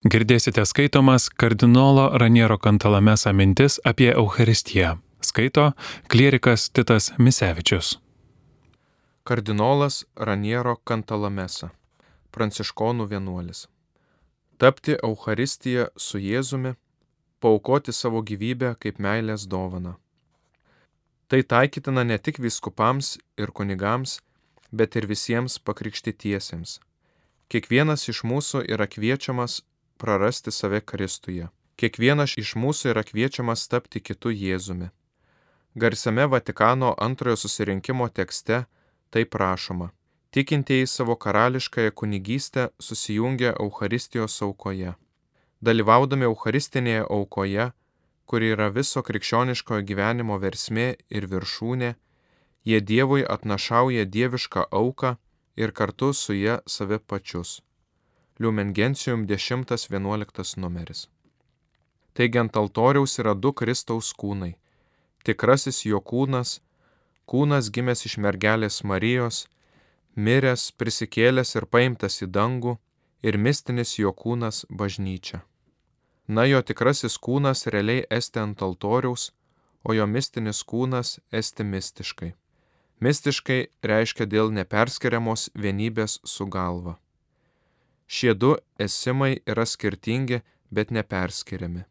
Girdėsite 0.00 0.62
skaitomas 0.64 1.26
kardinolo 1.28 2.06
Raniero 2.16 2.56
Kantalamesa 2.56 3.34
mintis 3.36 3.74
apie 3.84 4.08
Eucharistiją. 4.14 4.94
Skaito 5.20 5.72
klierikas 6.08 6.70
Titas 6.72 7.10
Misevičius. 7.18 7.98
Kardinolas 9.28 10.06
Raniero 10.16 10.78
Kantalamesa, 10.88 11.68
pranciškonų 12.32 13.10
vienuolis. 13.12 13.66
Tapti 14.56 14.96
Eucharistiją 14.96 15.90
su 15.96 16.16
Jėzumi, 16.16 16.78
paukoti 17.40 17.92
savo 17.92 18.24
gyvybę 18.24 18.78
kaip 18.80 18.96
meilės 18.96 19.44
dovana. 19.44 19.98
Tai 21.28 21.44
taikytina 21.44 22.08
ne 22.08 22.16
tik 22.16 22.40
viskupams 22.40 23.18
ir 23.36 23.52
kunigams, 23.52 24.22
bet 24.72 24.96
ir 24.96 25.04
visiems 25.04 25.60
pakrikštytiesiems. 25.60 26.80
Kiekvienas 27.52 28.08
iš 28.08 28.24
mūsų 28.24 28.64
yra 28.64 28.88
kviečiamas 28.88 29.60
prarasti 30.00 30.50
save 30.50 30.80
Kristuje. 30.80 31.48
Kiekvienas 31.76 32.34
iš 32.40 32.56
mūsų 32.62 32.90
yra 32.94 33.04
kviečiamas 33.08 33.68
tapti 33.72 34.00
kitų 34.00 34.32
Jėzumi. 34.36 34.88
Garsiame 35.80 36.26
Vatikano 36.32 36.94
antrojo 37.06 37.36
susirinkimo 37.44 38.08
tekste 38.08 38.64
tai 39.10 39.24
prašoma. 39.24 39.90
Tikintieji 40.30 40.86
savo 40.86 41.16
karališkąją 41.16 41.90
kunigystę 41.90 42.68
susijungia 42.80 43.54
Euharistijos 43.64 44.42
aukoje. 44.42 44.94
Dalyvaudami 45.62 46.24
Eucharistinėje 46.24 47.06
aukoje, 47.16 47.70
kuri 48.26 48.52
yra 48.54 48.68
viso 48.76 49.02
krikščioniškojo 49.02 49.82
gyvenimo 49.88 50.38
versmė 50.44 50.86
ir 51.10 51.26
viršūnė, 51.32 51.94
jie 52.64 52.80
Dievui 52.80 53.24
atnašauja 53.36 54.04
dievišką 54.04 54.68
auką 54.70 55.16
ir 55.56 55.72
kartu 55.72 56.12
su 56.12 56.36
ją 56.38 56.60
save 56.66 56.98
pačius. 56.98 57.60
Lumen 58.42 58.72
Gentium 58.72 59.26
10-11 59.26 60.56
numeris. 60.56 61.08
Taigi 62.14 62.38
ant 62.38 62.56
altoriaus 62.56 63.18
yra 63.20 63.34
du 63.36 63.50
Kristaus 63.52 64.14
kūnai. 64.16 64.54
Tikrasis 65.28 65.82
jo 65.84 66.00
kūnas, 66.00 66.54
kūnas 67.28 67.68
gimęs 67.68 68.06
iš 68.08 68.14
mergelės 68.24 68.78
Marijos, 68.80 69.42
miręs, 70.16 70.70
prisikėlęs 70.72 71.52
ir 71.60 71.66
paimtas 71.68 72.16
į 72.24 72.30
dangų, 72.36 72.78
ir 73.28 73.36
mistinis 73.36 73.92
jo 73.98 74.14
kūnas 74.22 74.62
bažnyčia. 74.70 75.42
Na, 76.24 76.48
jo 76.48 76.62
tikrasis 76.64 77.18
kūnas 77.20 77.66
realiai 77.68 78.06
esti 78.08 78.40
ant 78.40 78.64
altoriaus, 78.64 79.34
o 79.84 79.92
jo 79.92 80.08
mistinis 80.08 80.64
kūnas 80.64 81.18
esti 81.28 81.68
mistiškai. 81.74 82.32
Mistiškai 83.04 83.60
reiškia 83.84 84.24
dėl 84.24 84.48
neperskiriamos 84.56 85.50
vienybės 85.52 86.22
su 86.24 86.48
galva. 86.48 86.96
Šie 88.10 88.34
du 88.34 88.56
esimai 88.78 89.38
yra 89.46 89.66
skirtingi, 89.66 90.40
bet 90.74 90.90
neperskiriami. 90.90 91.84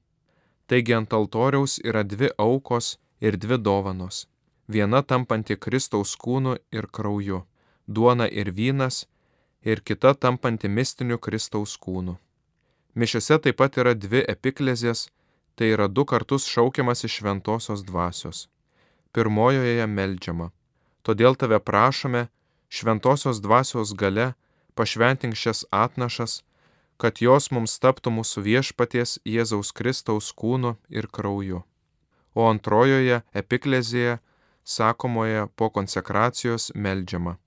Taigi 0.68 0.94
ant 0.98 1.14
altoriaus 1.16 1.78
yra 1.90 2.04
dvi 2.04 2.28
aukos 2.38 2.98
ir 3.24 3.38
dvi 3.44 3.58
dovanos. 3.68 4.28
Viena 4.68 5.00
tampanti 5.02 5.56
Kristaus 5.56 6.18
kūnu 6.20 6.58
ir 6.76 6.88
krauju, 6.96 7.40
duona 7.88 8.28
ir 8.42 8.52
vynas, 8.58 9.06
ir 9.64 9.80
kita 9.82 10.12
tampanti 10.14 10.68
mistiniu 10.68 11.18
Kristaus 11.18 11.78
kūnu. 11.86 12.18
Mišiuose 13.00 13.40
taip 13.40 13.58
pat 13.62 13.80
yra 13.80 13.96
dvi 13.96 14.26
epiklezės, 14.36 15.08
tai 15.56 15.72
yra 15.76 15.88
du 15.88 16.04
kartus 16.06 16.46
šaukiamas 16.52 17.06
iš 17.08 17.22
šventosios 17.22 17.86
dvasios. 17.88 18.48
Pirmojoje 19.16 19.88
meldžiama. 19.88 20.52
Todėl 21.08 21.40
tave 21.40 21.64
prašome, 21.64 22.28
šventosios 22.70 23.40
dvasios 23.42 23.96
gale, 23.96 24.34
pašventink 24.76 25.36
šias 25.36 25.66
atnašas, 25.72 26.44
kad 26.98 27.22
jos 27.24 27.50
mums 27.56 27.78
taptų 27.80 28.12
mūsų 28.20 28.44
viešpaties 28.44 29.20
Jėzaus 29.26 29.72
Kristaus 29.72 30.32
kūnu 30.36 30.76
ir 30.90 31.08
krauju. 31.08 31.64
O 32.36 32.48
antrojoje 32.50 33.22
epiklezėje, 33.34 34.20
sakomoje 34.64 35.48
po 35.56 35.70
konsekracijos, 35.70 36.72
meldžiama. 36.76 37.38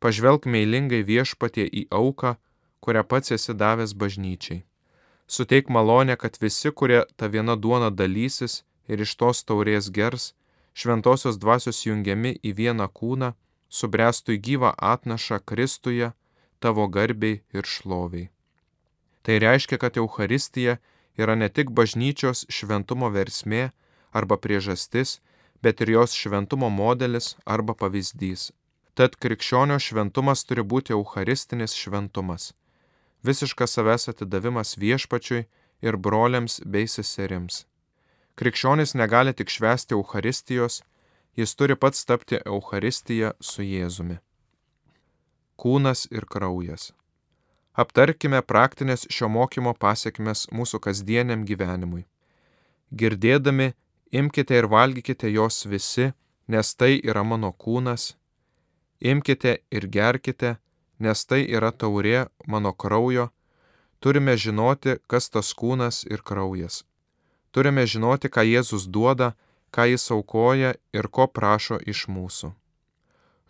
Pažvelk 0.00 0.48
meilingai 0.50 1.02
viešpatie 1.04 1.66
į 1.68 1.86
auką, 1.92 2.34
kurią 2.84 3.04
pats 3.08 3.32
esi 3.36 3.54
davęs 3.54 3.94
bažnyčiai. 3.96 4.64
Suteik 5.26 5.68
malonę, 5.68 6.16
kad 6.16 6.36
visi, 6.40 6.72
kurie 6.72 7.04
tą 7.16 7.30
vieną 7.32 7.56
duoną 7.56 7.90
dalysis 7.90 8.64
ir 8.88 9.00
iš 9.00 9.14
tos 9.20 9.44
taurės 9.48 9.88
gers, 9.88 10.34
šventosios 10.76 11.38
dvasios 11.40 11.84
jungiami 11.86 12.34
į 12.44 12.52
vieną 12.60 12.88
kūną, 12.98 13.32
subręstų 13.68 14.36
į 14.36 14.42
gyvą 14.48 14.74
atnašą 14.92 15.40
Kristuje, 15.48 16.12
tavo 16.64 16.88
garbiai 16.88 17.42
ir 17.52 17.68
šloviai. 17.68 18.30
Tai 19.24 19.38
reiškia, 19.38 19.78
kad 19.78 19.96
Euharistija 19.96 20.76
yra 21.16 21.34
ne 21.34 21.48
tik 21.48 21.70
bažnyčios 21.78 22.44
šventumo 22.56 23.08
versmė 23.12 23.70
arba 24.12 24.36
priežastis, 24.40 25.18
bet 25.62 25.80
ir 25.80 25.94
jos 25.96 26.16
šventumo 26.16 26.68
modelis 26.68 27.34
arba 27.56 27.76
pavyzdys. 27.82 28.50
Tad 28.94 29.16
krikščionio 29.20 29.78
šventumas 29.80 30.44
turi 30.48 30.64
būti 30.72 30.96
eucharistinis 30.96 31.76
šventumas- 31.82 32.52
visiškas 33.28 33.76
savęs 33.76 34.08
atidavimas 34.12 34.76
viešpačiui 34.82 35.46
ir 35.82 35.96
broliams 35.96 36.60
bei 36.64 36.86
seserims. 36.86 37.64
Krikščionis 38.36 38.94
negali 38.94 39.32
tik 39.32 39.48
švęsti 39.48 39.96
Euharistijos, 39.98 40.82
jis 41.36 41.54
turi 41.54 41.76
pats 41.76 42.04
tapti 42.04 42.36
Euharistija 42.44 43.32
su 43.40 43.62
Jėzumi 43.62 44.18
kūnas 45.56 46.06
ir 46.10 46.26
kraujas. 46.30 46.92
Aptarkime 47.74 48.40
praktinės 48.42 49.06
šio 49.10 49.28
mokymo 49.28 49.74
pasiekmes 49.74 50.46
mūsų 50.54 50.78
kasdieniam 50.86 51.42
gyvenimui. 51.48 52.04
Girdėdami, 52.94 53.72
imkite 54.14 54.60
ir 54.60 54.68
valgykite 54.70 55.30
jos 55.34 55.64
visi, 55.66 56.12
nes 56.46 56.74
tai 56.74 57.00
yra 57.02 57.24
mano 57.24 57.50
kūnas. 57.52 58.14
Imkite 59.00 59.58
ir 59.74 59.88
gerkite, 59.90 60.56
nes 60.98 61.26
tai 61.26 61.42
yra 61.50 61.72
taurė 61.72 62.28
mano 62.46 62.72
kraujo. 62.72 63.30
Turime 63.98 64.36
žinoti, 64.36 64.98
kas 65.10 65.30
tas 65.30 65.50
kūnas 65.56 66.04
ir 66.06 66.22
kraujas. 66.22 66.84
Turime 67.50 67.86
žinoti, 67.86 68.30
ką 68.30 68.44
Jėzus 68.46 68.86
duoda, 68.86 69.34
ką 69.74 69.88
jis 69.90 70.10
aukoja 70.14 70.74
ir 70.94 71.08
ko 71.10 71.26
prašo 71.26 71.80
iš 71.82 72.06
mūsų. 72.06 72.54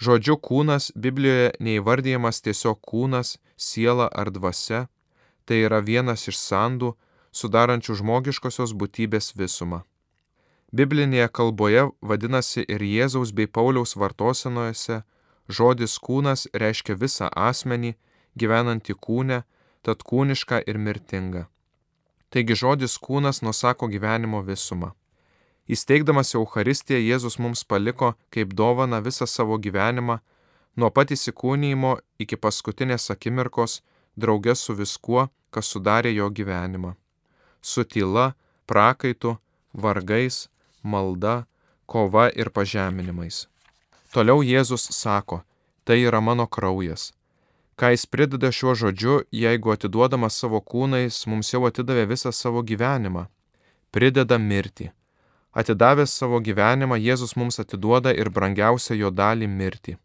Žodžiu 0.03 0.37
kūnas 0.43 0.91
Biblijoje 0.99 1.53
neįvardyjamas 1.60 2.43
tiesiog 2.43 2.81
kūnas, 2.82 3.38
siela 3.56 4.09
ar 4.10 4.31
dvasia, 4.34 4.88
tai 5.47 5.62
yra 5.66 5.81
vienas 5.81 6.27
iš 6.28 6.38
sandų, 6.41 6.94
sudarančių 7.34 7.99
žmogiškosios 8.00 8.75
būtybės 8.75 9.34
visumą. 9.38 9.84
Biblinėje 10.75 11.28
kalboje 11.31 11.84
vadinasi 12.03 12.65
ir 12.66 12.82
Jėzaus 12.82 13.31
bei 13.31 13.47
Pauliaus 13.47 13.94
vartosenojose, 13.94 15.03
žodis 15.47 15.99
kūnas 16.03 16.49
reiškia 16.50 16.97
visą 16.99 17.28
asmenį, 17.31 17.94
gyvenantį 18.34 18.97
kūne, 18.99 19.44
tad 19.87 20.03
kūnišką 20.03 20.65
ir 20.66 20.78
mirtingą. 20.78 21.47
Taigi 22.34 22.56
žodis 22.59 22.99
kūnas 22.99 23.43
nusako 23.47 23.87
gyvenimo 23.87 24.43
visumą. 24.43 24.91
Įsteigdamas 25.64 26.34
Eucharistiją 26.36 26.98
Jėzus 27.00 27.38
mums 27.41 27.64
paliko 27.64 28.12
kaip 28.34 28.52
dovana 28.52 29.00
visą 29.00 29.26
savo 29.26 29.56
gyvenimą, 29.56 30.19
nuo 30.76 30.91
pat 30.92 31.12
įsikūnymo 31.16 31.94
iki 32.20 32.36
paskutinės 32.36 33.08
akimirkos, 33.14 33.80
draugė 34.20 34.54
su 34.60 34.75
viskuo, 34.76 35.30
kas 35.50 35.70
sudarė 35.72 36.12
jo 36.12 36.28
gyvenimą. 36.28 36.92
Su 37.62 37.84
tyla, 37.84 38.34
prakaitu, 38.69 39.38
vargais, 39.72 40.48
malda, 40.82 41.47
kova 41.86 42.28
ir 42.28 42.50
pažeminimais. 42.52 43.46
Toliau 44.12 44.44
Jėzus 44.44 44.84
sako, 44.92 45.41
tai 45.84 46.02
yra 46.04 46.20
mano 46.20 46.46
kraujas. 46.46 47.12
Ką 47.81 47.88
jis 47.94 48.04
prideda 48.06 48.52
šiuo 48.52 48.75
žodžiu, 48.76 49.16
jeigu 49.32 49.72
atiduodamas 49.72 50.36
savo 50.36 50.60
kūnais 50.60 51.25
mums 51.26 51.54
jau 51.54 51.64
atidavė 51.66 52.04
visą 52.12 52.31
savo 52.36 52.62
gyvenimą? 52.62 53.25
Prideda 53.90 54.38
mirtį 54.38 54.93
Atidavęs 55.54 56.10
savo 56.10 56.40
gyvenimą, 56.42 56.96
Jėzus 56.98 57.36
mums 57.38 57.60
atiduoda 57.62 58.10
ir 58.12 58.30
brangiausią 58.30 58.96
jo 58.98 59.10
dalį- 59.10 59.46
mirtį. 59.60 59.96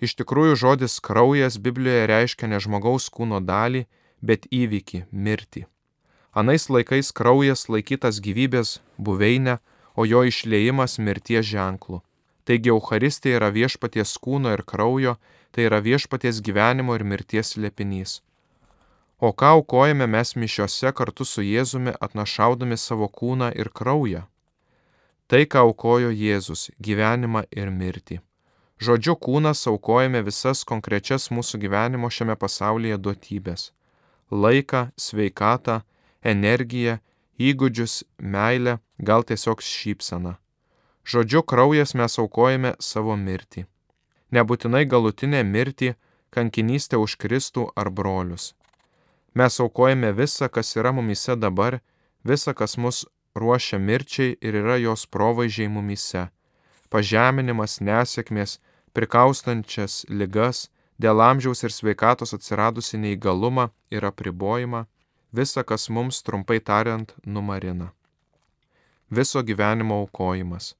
Iš 0.00 0.16
tikrųjų, 0.16 0.54
žodis 0.56 1.00
kraujas 1.00 1.58
Biblijoje 1.58 2.06
reiškia 2.08 2.48
ne 2.48 2.58
žmogaus 2.58 3.10
kūno 3.12 3.40
dalį, 3.44 3.84
bet 4.22 4.48
įvykį- 4.48 5.04
mirtį. 5.24 5.66
Anais 6.34 6.66
laikais 6.68 7.12
kraujas 7.12 7.68
laikytas 7.68 8.18
gyvybės 8.20 8.80
buveinė, 8.98 9.58
o 9.96 10.04
jo 10.04 10.24
išleimas 10.24 10.98
mirties 10.98 11.46
ženklu. 11.46 12.02
Taigi 12.44 12.68
Euharistija 12.68 13.38
yra 13.38 13.50
viešpaties 13.52 14.18
kūno 14.18 14.52
ir 14.52 14.62
kraujo, 14.64 15.16
tai 15.52 15.68
yra 15.68 15.80
viešpaties 15.80 16.40
gyvenimo 16.40 16.94
ir 16.94 17.04
mirties 17.04 17.54
lėpinys. 17.56 18.20
O 19.20 19.32
ką 19.32 19.60
aukojame 19.60 20.06
mes 20.08 20.34
mišiose 20.34 20.92
kartu 20.92 21.24
su 21.24 21.40
Jėzumi 21.40 21.94
atnašaudami 22.00 22.76
savo 22.76 23.08
kūną 23.08 23.54
ir 23.56 23.70
kraują? 23.70 24.26
Tai, 25.34 25.46
ką 25.50 25.58
aukojo 25.58 26.12
Jėzus- 26.14 26.68
gyvenimą 26.86 27.40
ir 27.50 27.70
mirtį. 27.74 28.20
Žodžiu 28.78 29.14
kūnas 29.18 29.66
aukojame 29.66 30.20
visas 30.22 30.60
konkrečias 30.62 31.26
mūsų 31.34 31.58
gyvenimo 31.64 32.06
šiame 32.06 32.36
pasaulyje 32.38 32.98
duotybės- 33.02 33.72
laiką, 34.42 34.92
sveikatą, 34.96 35.82
energiją, 36.22 37.00
įgūdžius, 37.38 38.04
meilę, 38.18 38.78
gal 39.02 39.24
tiesiog 39.24 39.58
šypseną. 39.58 40.36
Žodžiu, 41.04 41.42
kraujas 41.42 41.94
mes 41.94 42.18
aukojame 42.18 42.76
savo 42.78 43.16
mirtį. 43.16 43.66
Nebūtinai 44.30 44.86
galutinę 44.86 45.42
mirtį, 45.42 45.96
kankinystę 46.30 46.96
už 46.96 47.16
Kristų 47.16 47.72
ar 47.76 47.90
brolius. 47.90 48.54
Mes 49.34 49.58
aukojame 49.58 50.14
visą, 50.14 50.48
kas 50.48 50.76
yra 50.76 50.92
mumise 50.92 51.34
dabar, 51.36 51.80
visą, 52.24 52.54
kas 52.54 52.76
mus 52.76 53.04
ruošia 53.34 53.78
mirčiai 53.78 54.36
ir 54.40 54.54
yra 54.62 54.76
jos 54.78 55.06
provaizdžiai 55.06 55.68
mumise. 55.68 56.28
Pažeminimas, 56.90 57.80
nesėkmės, 57.82 58.60
prikaustančias 58.94 60.04
ligas, 60.08 60.68
dėl 60.98 61.20
amžiaus 61.20 61.64
ir 61.66 61.74
sveikatos 61.74 62.34
atsiradusi 62.36 63.00
neįgalumą 63.02 63.70
ir 63.90 64.06
apribojimą, 64.06 64.86
visa, 65.32 65.64
kas 65.66 65.88
mums 65.90 66.22
trumpai 66.22 66.60
tariant 66.60 67.14
numarina. 67.26 67.90
Viso 69.10 69.42
gyvenimo 69.42 69.98
aukojimas. 70.04 70.74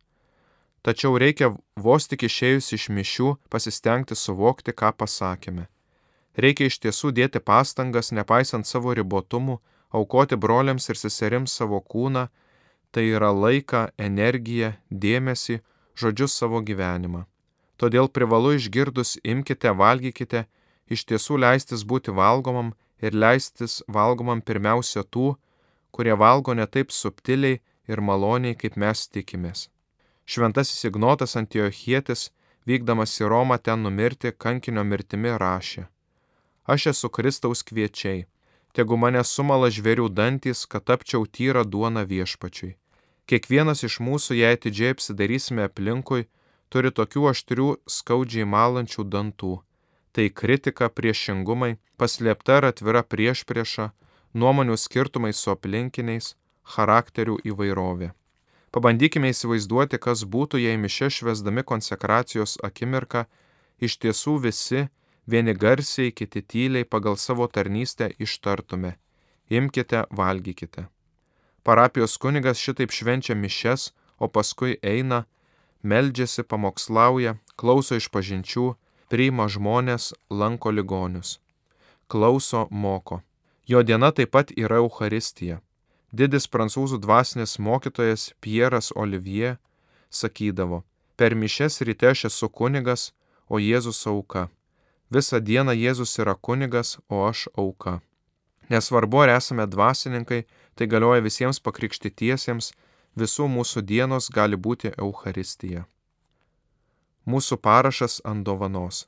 Tačiau 0.85 1.19
reikia 1.19 1.49
vos 1.81 2.07
tik 2.07 2.27
išėjus 2.29 2.73
iš 2.77 2.89
mišių 2.93 3.29
pasistengti 3.51 4.15
suvokti, 4.15 4.73
ką 4.73 4.93
pasakėme. 5.01 5.67
Reikia 6.37 6.69
iš 6.69 6.79
tiesų 6.83 7.13
dėti 7.17 7.41
pastangas, 7.41 8.13
nepaisant 8.13 8.67
savo 8.67 8.93
ribotumų, 8.95 9.61
aukoti 9.95 10.37
broliams 10.37 10.91
ir 10.91 10.99
seserims 10.99 11.55
savo 11.57 11.81
kūną, 11.81 12.27
tai 12.95 13.09
yra 13.11 13.33
laiką, 13.35 13.89
energiją, 13.99 14.75
dėmesį, 15.05 15.59
žodžius 15.99 16.37
savo 16.39 16.61
gyvenimą. 16.63 17.25
Todėl 17.81 18.07
privalu 18.09 18.55
išgirdus 18.55 19.17
imkite, 19.27 19.73
valgykite, 19.75 20.45
iš 20.87 21.05
tiesų 21.11 21.41
leistis 21.43 21.83
būti 21.83 22.15
valgomam 22.15 22.73
ir 23.03 23.17
leistis 23.19 23.81
valgomam 23.89 24.41
pirmiausia 24.41 25.03
tų, 25.03 25.35
kurie 25.91 26.15
valgo 26.15 26.55
ne 26.55 26.67
taip 26.67 26.95
subtiliai 26.95 27.61
ir 27.91 28.01
maloniai, 28.01 28.55
kaip 28.55 28.79
mes 28.79 29.09
tikimės. 29.09 29.69
Šventasis 30.25 30.87
Ignotas 30.89 31.37
Antiochietis, 31.37 32.31
vykdamas 32.65 33.19
į 33.21 33.29
Romą 33.29 33.59
ten 33.59 33.83
numirti, 33.85 34.33
kankinio 34.33 34.87
mirtimi 34.87 35.35
rašė. 35.43 35.89
Aš 36.65 36.87
esu 36.95 37.11
Kristaus 37.13 37.61
kviečiai, 37.67 38.25
tegu 38.73 38.97
mane 38.97 39.21
sumala 39.25 39.69
žvėrių 39.69 40.09
dantys, 40.09 40.65
kad 40.65 40.87
tapčiau 40.89 41.27
tyra 41.27 41.65
duona 41.65 42.07
viešpačiui. 42.09 42.73
Kiekvienas 43.27 43.85
iš 43.89 44.01
mūsų, 44.05 44.37
jei 44.41 44.57
atidžiai 44.57 44.95
apsidarysime 44.95 45.69
aplinkui, 45.69 46.27
turi 46.69 46.91
tokių 46.93 47.31
aštrių, 47.31 47.69
skaudžiai 47.89 48.45
malančių 48.45 49.07
dantų 49.09 49.55
tai 50.15 50.31
kritika, 50.31 50.89
priešingumai, 50.89 51.75
paslėpta 51.99 52.61
ar 52.61 52.69
atvira 52.71 53.03
priešprieša, 53.03 53.91
nuomonių 54.39 54.77
skirtumai 54.79 55.33
su 55.35 55.51
aplinkiniais, 55.51 56.37
charakterių 56.75 57.41
įvairovė. 57.51 58.13
Pabandykime 58.75 59.31
įsivaizduoti, 59.35 59.99
kas 60.07 60.25
būtų, 60.31 60.63
jei 60.63 60.79
miše 60.79 61.11
švesdami 61.17 61.67
konsekracijos 61.67 62.57
akimirką 62.69 63.27
iš 63.83 63.99
tiesų 64.03 64.39
visi, 64.47 64.87
vieni 65.27 65.55
garsiai, 65.55 66.15
kiti 66.15 66.43
tyliai 66.43 66.87
pagal 66.87 67.19
savo 67.19 67.47
tarnystę 67.51 68.11
ištartume- 68.19 68.95
imkite, 69.59 70.07
valgykite. 70.11 70.89
Parapijos 71.65 72.17
kunigas 72.21 72.61
šitaip 72.61 72.93
švenčia 72.93 73.35
mišes, 73.35 73.93
o 74.19 74.29
paskui 74.29 74.77
eina, 74.83 75.25
meldžiasi, 75.83 76.45
pamokslauja, 76.45 77.39
klauso 77.57 77.97
iš 77.97 78.11
pažinčių, 78.13 78.75
priima 79.09 79.49
žmonės, 79.49 80.13
lanko 80.31 80.71
ligonius. 80.71 81.39
Klauso, 82.09 82.67
moko. 82.71 83.23
Jo 83.67 83.81
diena 83.83 84.13
taip 84.13 84.35
pat 84.37 84.53
yra 84.61 84.83
Euharistija. 84.85 85.63
Didis 86.13 86.47
prancūzų 86.53 87.01
dvasinis 87.01 87.57
mokytojas 87.59 88.35
Pieras 88.45 88.93
Olivier 88.95 89.57
sakydavo, 90.15 90.85
per 91.17 91.35
mišes 91.35 91.81
ryte 91.81 92.11
aš 92.13 92.27
esu 92.31 92.49
kunigas, 92.49 93.13
o 93.49 93.59
Jėzus 93.59 94.05
auka. 94.07 94.49
Visą 95.11 95.41
dieną 95.41 95.75
Jėzus 95.75 96.15
yra 96.23 96.35
kunigas, 96.35 96.99
o 97.09 97.25
aš 97.29 97.49
auka. 97.57 98.01
Nesvarbu, 98.71 99.25
ar 99.25 99.35
esame 99.37 99.67
dvasininkai, 99.67 100.45
tai 100.75 100.91
galioja 100.91 101.25
visiems 101.25 101.63
pakrikštytiesiems, 101.65 102.73
visų 103.17 103.49
mūsų 103.57 103.83
dienos 103.87 104.31
gali 104.35 104.57
būti 104.57 104.95
Euharistija 104.99 105.87
mūsų 107.27 107.59
parašas 107.61 108.21
ant 108.25 108.45
dovanos. 108.45 109.07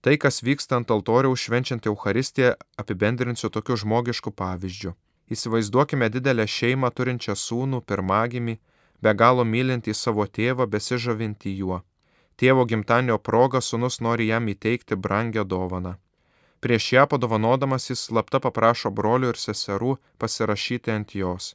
Tai, 0.00 0.16
kas 0.16 0.40
vyksta 0.42 0.78
ant 0.80 0.90
altoriaus 0.90 1.42
švenčiant 1.44 1.86
Euharistiją, 1.86 2.54
apibendrinsiu 2.80 3.50
tokiu 3.52 3.76
žmogišku 3.76 4.32
pavyzdžiu. 4.32 4.94
Įsivaizduokime 5.30 6.08
didelę 6.10 6.46
šeimą 6.48 6.90
turinčią 6.96 7.36
sūnų, 7.36 7.82
pirmagimį, 7.84 8.56
be 9.04 9.12
galo 9.14 9.44
mylintį 9.44 9.94
savo 9.94 10.24
tėvą, 10.26 10.66
besižavinti 10.66 11.52
juo. 11.58 11.82
Tėvo 12.40 12.64
gimtadienio 12.64 13.18
proga 13.18 13.60
sūnus 13.60 14.00
nori 14.00 14.30
jam 14.32 14.48
įteikti 14.48 14.96
brangę 14.96 15.44
dovaną. 15.44 15.98
Prieš 16.60 16.92
ją 16.92 17.06
padovanodamas 17.08 17.90
jis 17.90 18.02
slapta 18.08 18.40
paprašo 18.44 18.90
brolių 18.92 19.32
ir 19.32 19.38
seserų 19.40 19.94
pasirašyti 20.20 20.92
ant 20.92 21.14
jos. 21.16 21.54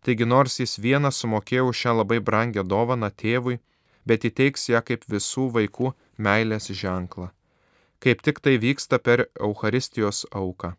Taigi 0.00 0.24
nors 0.24 0.56
jis 0.62 0.78
vienas 0.80 1.20
sumokėjo 1.20 1.72
šią 1.80 1.98
labai 2.00 2.20
brangę 2.24 2.64
dovaną 2.64 3.10
tėvui, 3.22 3.58
bet 4.08 4.24
įteiks 4.24 4.70
ją 4.72 4.80
kaip 4.80 5.04
visų 5.12 5.50
vaikų 5.56 5.92
meilės 6.16 6.70
ženklą. 6.82 7.28
Kaip 8.00 8.22
tik 8.24 8.40
tai 8.40 8.56
vyksta 8.56 8.98
per 8.98 9.26
Euharistijos 9.36 10.24
auką. 10.32 10.72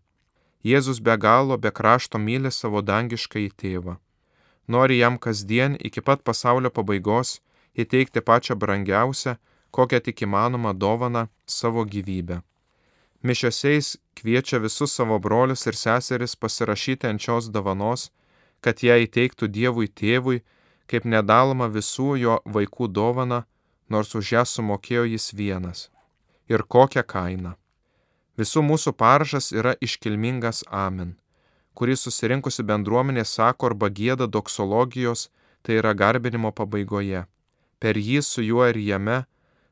Jėzus 0.65 0.99
be 1.05 1.13
galo, 1.17 1.57
be 1.57 1.69
krašto 1.69 2.17
myli 2.17 2.49
savo 2.51 2.81
dangišką 2.81 3.45
į 3.45 3.49
tėvą. 3.61 3.97
Nori 4.67 4.97
jam 4.97 5.17
kasdien 5.21 5.77
iki 5.79 6.01
pat 6.01 6.23
pasaulio 6.25 6.69
pabaigos 6.73 7.39
įteikti 7.77 8.21
pačią 8.25 8.57
brangiausią, 8.57 9.35
kokią 9.71 9.99
tik 10.05 10.25
įmanoma 10.25 10.73
dovaną- 10.73 11.27
savo 11.59 11.85
gyvybę. 11.85 12.41
Mišiosiais 13.21 13.97
kviečia 14.17 14.57
visus 14.57 14.95
savo 14.95 15.19
brolius 15.19 15.67
ir 15.69 15.75
seseris 15.77 16.35
pasirašyti 16.35 17.07
ant 17.07 17.21
šios 17.21 17.51
dovanos, 17.53 18.09
kad 18.61 18.81
ją 18.81 18.97
įteiktų 19.05 19.47
Dievui 19.47 19.87
tėvui 19.87 20.41
kaip 20.91 21.07
nedaloma 21.07 21.69
visų 21.71 22.15
jo 22.19 22.35
vaikų 22.45 22.89
dovana, 22.91 23.45
nors 23.89 24.11
už 24.19 24.33
ją 24.35 24.43
sumokėjo 24.45 25.05
jis 25.13 25.31
vienas. 25.37 25.87
Ir 26.51 26.65
kokią 26.67 27.03
kainą. 27.07 27.55
Visų 28.39 28.63
mūsų 28.65 28.95
parašas 28.99 29.51
yra 29.55 29.75
iškilmingas 29.85 30.63
Amen, 30.67 31.15
kurį 31.77 31.95
susirinkusi 31.99 32.65
bendruomenė 32.67 33.23
sako 33.27 33.71
arba 33.71 33.89
gėda 33.89 34.27
doksologijos, 34.27 35.29
tai 35.63 35.77
yra 35.79 35.93
garbinimo 35.93 36.51
pabaigoje. 36.51 37.25
Per 37.79 37.97
jį 37.97 38.21
su 38.25 38.43
juo 38.43 38.65
ir 38.67 38.79
jame, 38.81 39.23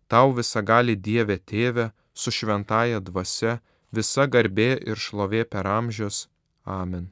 tau 0.07 0.31
visą 0.37 0.63
gali 0.65 0.95
Dieve 0.95 1.39
tėve, 1.39 1.89
su 2.19 2.31
šventaja 2.35 2.99
dvasia, 2.99 3.59
visa 3.95 4.27
garbė 4.27 4.71
ir 4.91 4.99
šlovė 4.99 5.45
per 5.45 5.67
amžius. 5.67 6.27
Amen. 6.65 7.09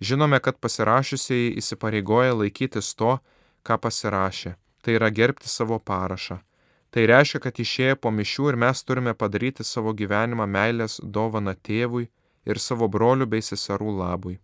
Žinome, 0.00 0.38
kad 0.40 0.56
pasirašiusieji 0.64 1.56
įsipareigoja 1.60 2.36
laikytis 2.38 2.94
to, 2.96 3.18
ką 3.66 3.76
pasirašė, 3.84 4.54
tai 4.80 4.94
yra 4.96 5.10
gerbti 5.12 5.50
savo 5.50 5.78
parašą. 5.78 6.38
Tai 6.90 7.02
reiškia, 7.06 7.38
kad 7.44 7.58
išėję 7.62 7.98
po 8.02 8.10
mišių 8.10 8.48
ir 8.50 8.56
mes 8.64 8.80
turime 8.82 9.12
padaryti 9.14 9.66
savo 9.66 9.92
gyvenimą 9.94 10.46
meilės 10.50 10.98
dovana 11.16 11.54
tėvui 11.54 12.08
ir 12.48 12.58
savo 12.58 12.88
brolių 12.88 13.28
bei 13.30 13.44
seserų 13.44 13.92
labui. 13.98 14.40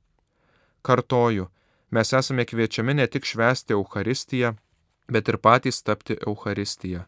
Kartoju, 0.87 1.49
mes 1.91 2.13
esame 2.21 2.45
kviečiami 2.47 2.95
ne 3.01 3.07
tik 3.11 3.27
švęsti 3.27 3.75
Euharistiją, 3.79 4.53
bet 5.11 5.33
ir 5.33 5.41
patys 5.43 5.83
tapti 5.83 6.19
Euharistiją. 6.21 7.03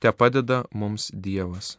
Te 0.00 0.10
padeda 0.12 0.64
mums 0.72 1.10
Dievas. 1.12 1.76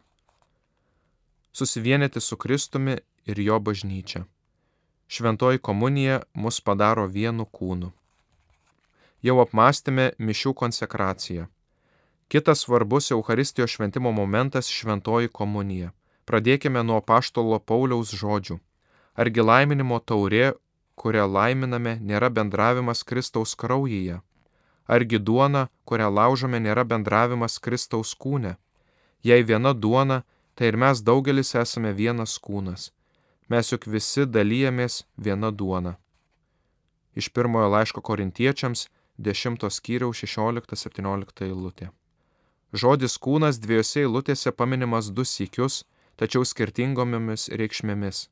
Susivienyti 1.52 2.22
su 2.22 2.38
Kristumi 2.38 2.98
ir 3.26 3.40
jo 3.40 3.60
bažnyčia 3.60 4.26
šventoji 5.12 5.58
komunija 5.58 6.22
mus 6.34 6.62
padaro 6.62 7.04
vienu 7.08 7.44
kūnu. 7.44 7.90
Jau 9.28 9.34
apmastėme 9.44 10.06
mišių 10.28 10.54
konsekraciją. 10.62 11.50
Kitas 12.32 12.64
svarbus 12.64 13.12
Euharistijos 13.12 13.74
šventimo 13.76 14.12
momentas- 14.12 14.70
šventoji 14.78 15.28
komunija. 15.28 15.92
Pradėkime 16.26 16.84
nuo 16.84 17.02
paštolo 17.02 17.60
Pauliaus 17.60 18.14
žodžių. 18.22 18.60
Argi 19.16 19.42
laiminimo 19.42 20.00
taurė, 20.00 20.54
kurią 20.96 21.28
laiminame, 21.28 22.00
nėra 22.00 22.30
bendravimas 22.30 23.04
Kristaus 23.04 23.56
kraujyje? 23.56 24.22
Argi 24.88 25.20
duona, 25.20 25.68
kurią 25.86 26.08
laužome, 26.20 26.60
nėra 26.60 26.88
bendravimas 26.88 27.60
Kristaus 27.60 28.16
kūne? 28.16 28.56
Jei 29.24 29.44
viena 29.44 29.74
duona, 29.74 30.24
tai 30.56 30.72
ir 30.72 30.78
mes 30.78 31.04
daugelis 31.04 31.56
esame 31.56 31.94
vienas 31.94 32.40
kūnas 32.40 32.92
mes 33.52 33.68
juk 33.74 33.88
visi 33.92 34.24
dalyjamės 34.26 35.02
viena 35.26 35.50
duona. 35.52 35.98
Iš 37.20 37.28
pirmojo 37.36 37.68
laiško 37.74 38.04
korintiečiams 38.10 38.86
10 39.28 39.66
skyriaus 39.78 40.22
16-17 40.24 41.44
eilutė. 41.48 41.90
Žodis 42.72 43.18
kūnas 43.26 43.60
dviejose 43.60 44.06
eilutėse 44.06 44.54
paminimas 44.56 45.12
du 45.18 45.26
sykius, 45.28 45.82
tačiau 46.16 46.48
skirtingomis 46.48 47.50
reikšmėmis. 47.62 48.30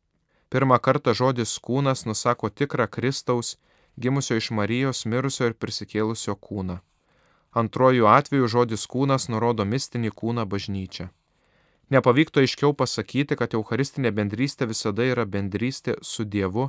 Pirmą 0.50 0.80
kartą 0.80 1.14
žodis 1.22 1.58
kūnas 1.68 2.06
nusako 2.08 2.48
tikrą 2.50 2.88
Kristaus, 2.88 3.58
gimusio 4.00 4.40
iš 4.40 4.52
Marijos, 4.56 5.04
mirusio 5.06 5.52
ir 5.52 5.60
prisikėlusio 5.60 6.40
kūną. 6.48 6.80
Antrojų 7.60 8.08
atveju 8.08 8.48
žodis 8.56 8.88
kūnas 8.88 9.28
nurodo 9.28 9.68
mistinį 9.68 10.16
kūną 10.16 10.48
bažnyčią. 10.48 11.12
Nepavyktų 11.89 12.43
aiškiau 12.43 12.75
pasakyti, 12.77 13.34
kad 13.36 13.55
Eucharistinė 13.58 14.12
bendrystė 14.13 14.67
visada 14.69 15.08
yra 15.10 15.25
bendrystė 15.25 15.96
su 16.05 16.25
Dievu 16.25 16.67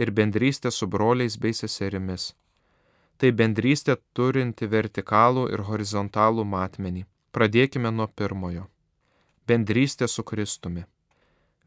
ir 0.00 0.12
bendrystė 0.16 0.72
su 0.72 0.88
broliais 0.88 1.36
bei 1.36 1.52
seserimis. 1.52 2.32
Tai 3.20 3.32
bendrystė 3.36 3.98
turinti 4.16 4.66
vertikalų 4.66 5.50
ir 5.52 5.64
horizontalų 5.68 6.46
matmenį. 6.48 7.04
Pradėkime 7.32 7.92
nuo 7.92 8.08
pirmojo. 8.08 8.64
Bendrystė 9.46 10.08
su 10.08 10.24
Kristumi. 10.24 10.86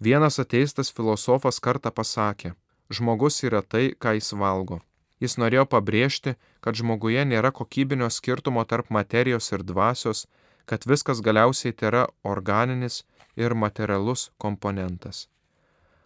Vienas 0.02 0.40
ateistas 0.42 0.92
filosofas 0.92 1.62
kartą 1.62 1.92
pasakė, 1.94 2.56
žmogus 2.90 3.44
yra 3.46 3.62
tai, 3.62 3.94
ką 3.94 4.18
jis 4.18 4.34
valgo. 4.34 4.82
Jis 5.22 5.38
norėjo 5.40 5.64
pabrėžti, 5.72 6.36
kad 6.60 6.76
žmoguje 6.76 7.24
nėra 7.26 7.54
kokybinio 7.56 8.10
skirtumo 8.12 8.66
tarp 8.66 8.90
materijos 8.92 9.52
ir 9.56 9.64
dvasios, 9.64 10.26
kad 10.66 10.86
viskas 10.86 11.22
galiausiai 11.22 11.74
yra 11.82 12.08
organinis 12.24 13.04
ir 13.36 13.54
materialus 13.54 14.32
komponentas. 14.38 15.28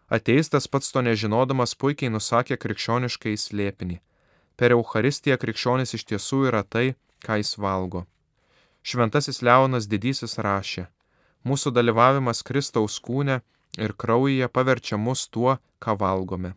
Ateistas 0.09 0.67
pats 0.67 0.91
to 0.91 1.01
nežinodamas 1.05 1.75
puikiai 1.77 2.09
nusakė 2.09 2.57
krikščioniškai 2.57 3.35
slėpinį. 3.37 3.99
Per 4.57 4.73
Eucharistiją 4.75 5.37
krikščionis 5.37 5.93
iš 5.93 6.03
tiesų 6.09 6.47
yra 6.49 6.63
tai, 6.63 6.95
ką 7.25 7.37
jis 7.39 7.53
valgo. 7.61 8.05
Šventasis 8.81 9.43
Leonas 9.45 9.85
Didysis 9.91 10.39
rašė, 10.41 10.87
mūsų 11.45 11.71
dalyvavimas 11.77 12.41
Kristaus 12.47 12.97
kūne 12.99 13.41
ir 13.77 13.93
kraujyje 13.93 14.49
paverčia 14.49 14.97
mus 14.97 15.27
tuo, 15.29 15.59
ką 15.79 15.95
valgome. 15.99 16.55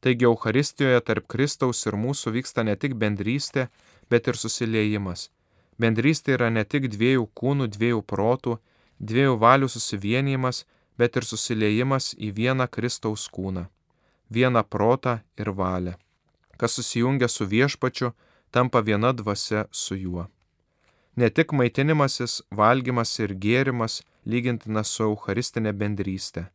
Taigi 0.00 0.28
Eucharistijoje 0.28 1.00
tarp 1.00 1.26
Kristaus 1.26 1.82
ir 1.88 1.98
mūsų 1.98 2.36
vyksta 2.38 2.62
ne 2.62 2.76
tik 2.76 2.94
bendrystė, 3.00 3.70
bet 4.12 4.28
ir 4.28 4.36
susiliejimas. 4.36 5.30
Bendrystė 5.78 6.36
yra 6.36 6.50
ne 6.54 6.62
tik 6.64 6.86
dviejų 6.92 7.26
kūnų, 7.34 7.66
dviejų 7.74 8.02
protų, 8.06 8.58
dviejų 9.00 9.38
valių 9.42 9.68
susivienijimas, 9.68 10.64
bet 10.98 11.16
ir 11.16 11.26
susiliejimas 11.26 12.12
į 12.14 12.30
vieną 12.36 12.68
Kristaus 12.70 13.26
kūną, 13.28 13.66
vieną 14.30 14.62
protą 14.62 15.18
ir 15.38 15.50
valią. 15.50 15.96
Kas 16.56 16.78
susijungia 16.78 17.28
su 17.28 17.46
viešpačiu, 17.50 18.12
tampa 18.50 18.80
viena 18.80 19.12
dvasia 19.12 19.66
su 19.70 19.96
juo. 19.98 20.28
Ne 21.16 21.30
tik 21.30 21.52
maitinimasis, 21.52 22.42
valgymas 22.50 23.18
ir 23.18 23.34
gėrimas 23.34 24.02
lygintina 24.26 24.84
su 24.86 25.02
Eucharistinė 25.08 25.72
bendrystė. 25.74 26.46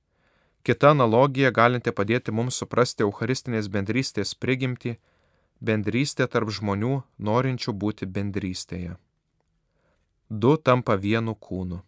Kita 0.64 0.92
analogija 0.92 1.52
galinti 1.52 1.92
padėti 1.96 2.32
mums 2.36 2.60
suprasti 2.60 3.04
Eucharistinės 3.04 3.68
bendrystės 3.72 4.34
prigimtį- 4.36 4.98
bendrystė 5.68 6.28
tarp 6.28 6.52
žmonių 6.52 7.04
norinčių 7.20 7.74
būti 7.84 8.06
bendrystėje. 8.06 8.98
Du 10.30 10.58
tampa 10.62 10.94
vienu 10.94 11.34
kūnu. 11.34 11.80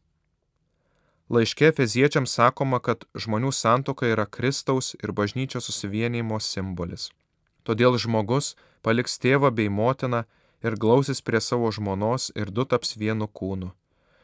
Laiškė 1.29 1.67
feziečiams 1.77 2.31
sakoma, 2.33 2.79
kad 2.81 3.05
žmonių 3.13 3.51
santoka 3.53 4.07
yra 4.09 4.25
Kristaus 4.25 4.95
ir 4.97 5.13
bažnyčios 5.13 5.69
susivienijimo 5.69 6.39
simbolis. 6.41 7.11
Todėl 7.61 7.99
žmogus 8.01 8.55
paliks 8.81 9.19
tėvą 9.21 9.51
bei 9.53 9.69
motiną 9.69 10.23
ir 10.65 10.73
glausis 10.73 11.21
prie 11.21 11.37
savo 11.37 11.69
žmonos 11.69 12.31
ir 12.33 12.49
du 12.49 12.65
taps 12.65 12.97
vienu 12.97 13.29
kūnu. 13.29 13.69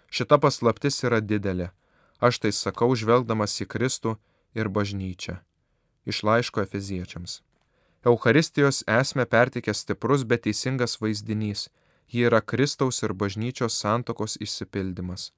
Šita 0.09 0.41
paslaptis 0.41 0.97
yra 1.05 1.21
didelė. 1.21 1.69
Aš 2.17 2.41
tai 2.41 2.51
sakau 2.57 2.95
žvelgdamas 2.97 3.53
į 3.61 3.69
Kristų 3.69 4.17
ir 4.57 4.73
bažnyčia. 4.73 5.43
Iš 6.09 6.23
laiško 6.25 6.65
Efeziečiams. 6.65 7.43
Eucharistijos 8.01 8.81
esmę 8.87 9.29
pertikė 9.29 9.77
stiprus, 9.77 10.25
bet 10.25 10.47
teisingas 10.49 10.97
vaizdinys. 10.97 11.69
Ji 12.11 12.27
yra 12.29 12.41
Kristaus 12.41 13.03
ir 13.03 13.13
bažnyčios 13.13 13.79
santokos 13.81 14.37
išsipildymas. 14.39 15.31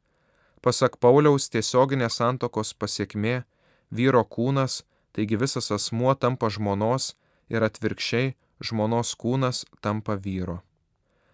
Pasak 0.61 0.97
Pauliaus, 0.99 1.49
tiesioginė 1.49 2.09
santokos 2.09 2.73
pasiekmė- 2.73 3.43
vyro 3.97 4.23
kūnas, 4.23 4.83
taigi 5.13 5.35
visas 5.35 5.71
asmuo 5.71 6.13
tampa 6.15 6.49
žmonos 6.49 7.15
ir 7.49 7.63
atvirkščiai 7.63 8.35
žmonos 8.61 9.15
kūnas 9.15 9.65
tampa 9.81 10.15
vyro. 10.15 10.61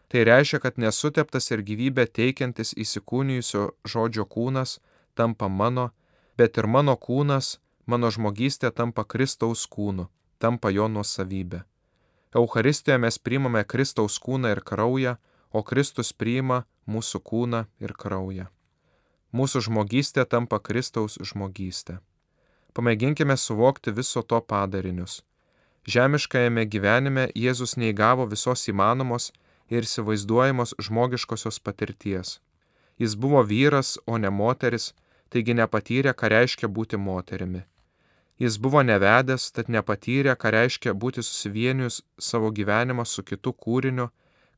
Tai 0.08 0.24
reiškia, 0.24 0.60
kad 0.62 0.78
nesuteptas 0.78 1.52
ir 1.52 1.64
gyvybę 1.66 2.06
teikiantis 2.08 2.74
įsikūnijusio 2.74 3.72
žodžio 3.84 4.26
kūnas 4.26 4.80
tampa 5.16 5.50
mano, 5.50 5.90
bet 6.38 6.58
ir 6.58 6.68
mano 6.68 6.96
kūnas 6.96 7.58
mano 7.86 8.12
žmogystė 8.12 8.72
tampa 8.72 9.04
Kristaus 9.04 9.66
kūnu, 9.68 10.08
tampa 10.40 10.70
jo 10.70 10.88
nuosavybė. 10.88 11.64
Euharistijoje 12.36 13.00
mes 13.00 13.18
priimame 13.18 13.64
Kristaus 13.64 14.18
kūną 14.20 14.50
ir 14.52 14.60
kraują, 14.70 15.16
o 15.56 15.62
Kristus 15.64 16.12
priima 16.12 16.66
mūsų 16.84 17.22
kūną 17.30 17.62
ir 17.80 17.94
kraują. 17.96 18.50
Mūsų 19.32 19.62
žmogystė 19.68 20.26
tampa 20.28 20.60
Kristaus 20.60 21.16
žmogystė. 21.30 22.02
Pamėginkime 22.76 23.38
suvokti 23.40 23.94
viso 23.96 24.24
to 24.24 24.42
padarinius. 24.42 25.22
Žemiškajame 25.88 26.66
gyvenime 26.66 27.30
Jėzus 27.40 27.78
neįgavo 27.80 28.26
visos 28.28 28.68
įmanomos 28.68 29.30
ir 29.72 29.88
įsivaizduojamos 29.88 30.76
žmogiškosios 30.88 31.62
patirties. 31.64 32.40
Jis 33.00 33.16
buvo 33.16 33.44
vyras, 33.44 33.96
o 34.08 34.18
ne 34.18 34.30
moteris, 34.30 34.92
taigi 35.30 35.56
nepatyrė, 35.56 36.12
ką 36.12 36.32
reiškia 36.36 36.68
būti 36.68 37.00
moterimi. 37.00 37.64
Jis 38.40 38.58
buvo 38.60 38.82
nevedęs, 38.84 39.48
tad 39.56 39.70
nepatyrė, 39.72 40.34
ką 40.36 40.52
reiškia 40.52 40.92
būti 40.94 41.24
susivienijus 41.24 42.02
savo 42.20 42.52
gyvenimą 42.52 43.06
su 43.08 43.24
kitu 43.24 43.54
kūriniu, 43.54 44.10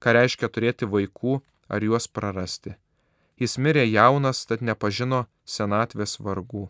ką 0.01 0.13
reiškia 0.17 0.49
turėti 0.49 0.89
vaikų 0.89 1.37
ar 1.69 1.85
juos 1.85 2.07
prarasti. 2.07 2.73
Jis 3.37 3.57
mirė 3.61 3.85
jaunas, 3.85 4.45
tad 4.49 4.63
nepažino 4.65 5.27
senatvės 5.45 6.17
vargų. 6.17 6.65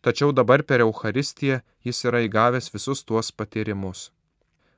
Tačiau 0.00 0.30
dabar 0.32 0.62
per 0.62 0.84
Eucharistiją 0.86 1.58
jis 1.84 2.04
yra 2.06 2.22
įgavęs 2.24 2.70
visus 2.72 3.02
tuos 3.04 3.32
patyrimus. 3.34 4.12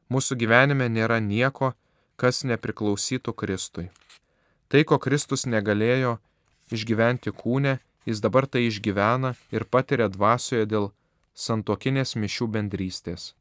Mūsų 0.08 0.38
gyvenime 0.40 0.88
nėra 0.88 1.20
nieko, 1.20 1.74
kas 2.16 2.42
nepriklausytų 2.48 3.36
Kristui. 3.36 3.90
Tai, 4.72 4.82
ko 4.88 4.96
Kristus 4.98 5.44
negalėjo 5.44 6.16
išgyventi 6.72 7.30
kūne, 7.36 7.76
jis 8.08 8.24
dabar 8.24 8.48
tai 8.48 8.64
išgyvena 8.70 9.34
ir 9.52 9.68
patiria 9.68 10.08
dvasioje 10.08 10.66
dėl 10.66 10.90
santokinės 11.34 12.16
mišių 12.16 12.48
bendrystės. 12.56 13.32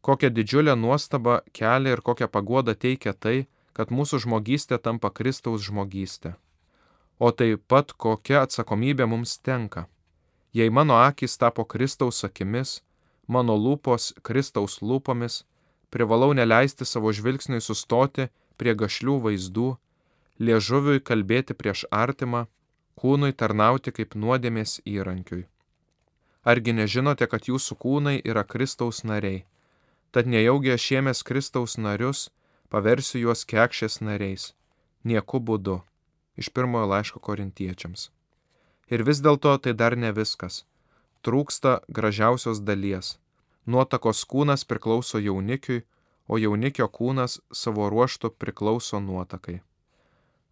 Kokią 0.00 0.30
didžiulę 0.30 0.76
nuostabą 0.76 1.40
kelia 1.52 1.96
ir 1.96 2.02
kokią 2.02 2.28
paguodą 2.28 2.74
teikia 2.74 3.12
tai, 3.12 3.46
kad 3.72 3.90
mūsų 3.90 4.22
žmogystė 4.24 4.78
tampa 4.78 5.10
Kristaus 5.10 5.64
žmogystė. 5.66 6.36
O 7.18 7.32
taip 7.32 7.64
pat 7.68 7.92
kokia 7.92 8.42
atsakomybė 8.44 9.06
mums 9.08 9.38
tenka. 9.38 9.86
Jei 10.52 10.70
mano 10.70 10.96
akis 11.00 11.36
tapo 11.36 11.64
Kristaus 11.64 12.22
akimis, 12.24 12.82
mano 13.26 13.56
lūpos 13.56 14.12
Kristaus 14.22 14.78
lūpomis, 14.80 15.44
privalau 15.90 16.32
neleisti 16.36 16.84
savo 16.84 17.12
žvilgsniui 17.12 17.60
sustoti 17.60 18.28
prie 18.56 18.76
gašlių 18.76 19.18
vaizdų, 19.26 19.68
liežuviui 20.38 21.00
kalbėti 21.00 21.56
prieš 21.56 21.84
artimą, 21.90 22.46
kūnui 22.96 23.32
tarnauti 23.32 23.92
kaip 23.92 24.16
nuodėmės 24.16 24.80
įrankiui. 24.84 25.44
Argi 26.46 26.70
nežinote, 26.78 27.26
kad 27.26 27.48
jūsų 27.50 27.74
kūnai 27.82 28.20
yra 28.22 28.44
Kristaus 28.46 29.00
nariai? 29.02 29.40
Tad 30.14 30.28
nejaugi 30.30 30.70
aš 30.76 30.84
ėmęs 31.00 31.24
Kristaus 31.26 31.72
narius, 31.74 32.28
paversiu 32.70 33.18
juos 33.24 33.40
kekšės 33.50 33.98
nariais. 33.98 34.52
Nieku 35.02 35.40
būdu. 35.42 35.80
Iš 36.38 36.52
pirmojo 36.54 36.86
laiško 36.92 37.18
korintiečiams. 37.28 38.12
Ir 38.94 39.02
vis 39.02 39.18
dėlto 39.24 39.56
tai 39.64 39.72
dar 39.74 39.96
ne 39.98 40.12
viskas. 40.14 40.60
Trūksta 41.26 41.80
gražiausios 41.90 42.60
dalies. 42.62 43.16
Nuotakos 43.66 44.22
kūnas 44.30 44.62
priklauso 44.70 45.18
jaunikiui, 45.18 45.82
o 46.30 46.38
jaunikio 46.38 46.86
kūnas 46.86 47.40
savo 47.50 47.88
ruoštų 47.90 48.30
priklauso 48.38 49.02
nuotakai. 49.02 49.64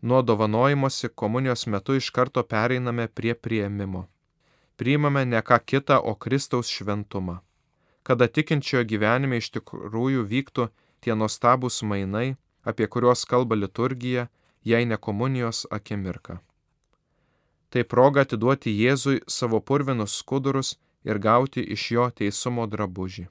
Nuo 0.03 0.23
dovanojimosi 0.27 1.13
komunijos 1.15 1.69
metu 1.71 1.95
iš 1.95 2.11
karto 2.11 2.43
pereiname 2.43 3.07
prie 3.07 3.39
prieimimo 3.39 4.09
priimame 4.77 5.25
ne 5.25 5.41
ką 5.43 5.59
kitą, 5.65 5.99
o 6.03 6.15
Kristaus 6.15 6.69
šventumą. 6.69 7.39
Kada 8.03 8.29
tikinčiojo 8.29 8.85
gyvenime 8.85 9.41
iš 9.41 9.51
tikrųjų 9.57 10.25
vyktų 10.33 10.69
tie 11.01 11.15
nuostabūs 11.17 11.83
mainai, 11.89 12.37
apie 12.65 12.87
kuriuos 12.87 13.25
kalba 13.29 13.57
liturgija, 13.57 14.29
jei 14.65 14.85
ne 14.87 14.97
komunijos 14.97 15.67
akimirka. 15.71 16.41
Tai 17.71 17.85
proga 17.85 18.25
atiduoti 18.25 18.73
Jėzui 18.73 19.21
savo 19.29 19.61
purvinus 19.61 20.19
skudurus 20.21 20.77
ir 21.05 21.19
gauti 21.19 21.65
iš 21.77 21.91
jo 21.97 22.05
teisumo 22.11 22.67
drabužį. 22.71 23.27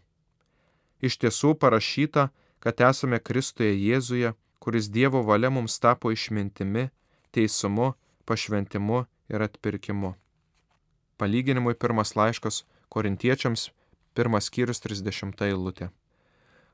Iš 1.04 1.18
tiesų 1.22 1.54
parašyta, 1.60 2.30
kad 2.64 2.82
esame 2.90 3.20
Kristuje 3.20 3.74
Jėzuje, 3.76 4.34
kuris 4.60 4.90
Dievo 4.90 5.24
valia 5.28 5.50
mums 5.52 5.80
tapo 5.80 6.12
išmintimi, 6.12 6.90
teisumu, 7.32 7.94
pašventimu 8.26 9.06
ir 9.30 9.44
atpirkimu. 9.48 10.14
Palyginimui 11.18 11.76
pirmas 11.76 12.16
laiškas 12.18 12.64
korintiečiams, 12.94 13.70
pirmas 14.14 14.50
skyrius 14.50 14.82
30 14.84 15.46
eilutė. 15.48 15.90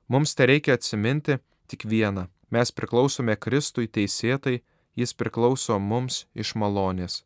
Mums 0.10 0.36
te 0.36 0.48
reikia 0.50 0.76
atsiminti 0.78 1.40
tik 1.70 1.86
vieną. 1.86 2.28
Mes 2.50 2.72
priklausome 2.74 3.36
Kristui 3.38 3.88
teisėtai, 3.88 4.62
jis 4.98 5.14
priklauso 5.14 5.78
mums 5.80 6.24
iš 6.34 6.56
malonės. 6.58 7.24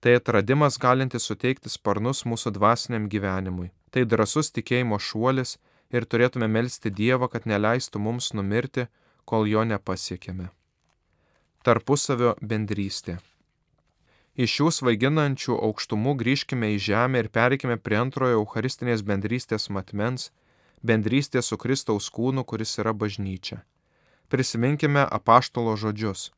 Tai 0.00 0.18
atradimas 0.18 0.76
galintis 0.78 1.24
suteikti 1.26 1.72
sparnus 1.72 2.22
mūsų 2.28 2.52
dvasiniam 2.58 3.08
gyvenimui. 3.10 3.72
Tai 3.90 4.04
drasus 4.04 4.52
tikėjimo 4.54 4.98
šuolis 5.00 5.56
ir 5.90 6.04
turėtume 6.04 6.46
melstį 6.52 6.92
Dievą, 7.00 7.30
kad 7.32 7.48
neleistų 7.48 8.02
mums 8.04 8.30
numirti, 8.36 8.86
kol 9.24 9.48
jo 9.48 9.64
nepasiekėme. 9.64 10.50
Tarpusavio 11.64 12.36
bendrystė. 12.40 13.18
Iš 14.38 14.52
šių 14.54 14.68
svaiginančių 14.70 15.56
aukštumų 15.66 16.12
grįžkime 16.20 16.68
į 16.76 16.82
žemę 16.84 17.24
ir 17.24 17.28
pereikime 17.34 17.74
prie 17.82 17.96
antrojo 17.98 18.36
Eucharistinės 18.38 19.00
bendrystės 19.02 19.64
matmens- 19.66 20.30
bendrystės 20.88 21.48
su 21.50 21.56
Kristaus 21.58 22.06
kūnu, 22.06 22.44
kuris 22.44 22.78
yra 22.78 22.92
bažnyčia. 22.94 23.64
Prisiminkime 24.30 25.02
apaštalo 25.10 25.74
žodžius. 25.74 26.30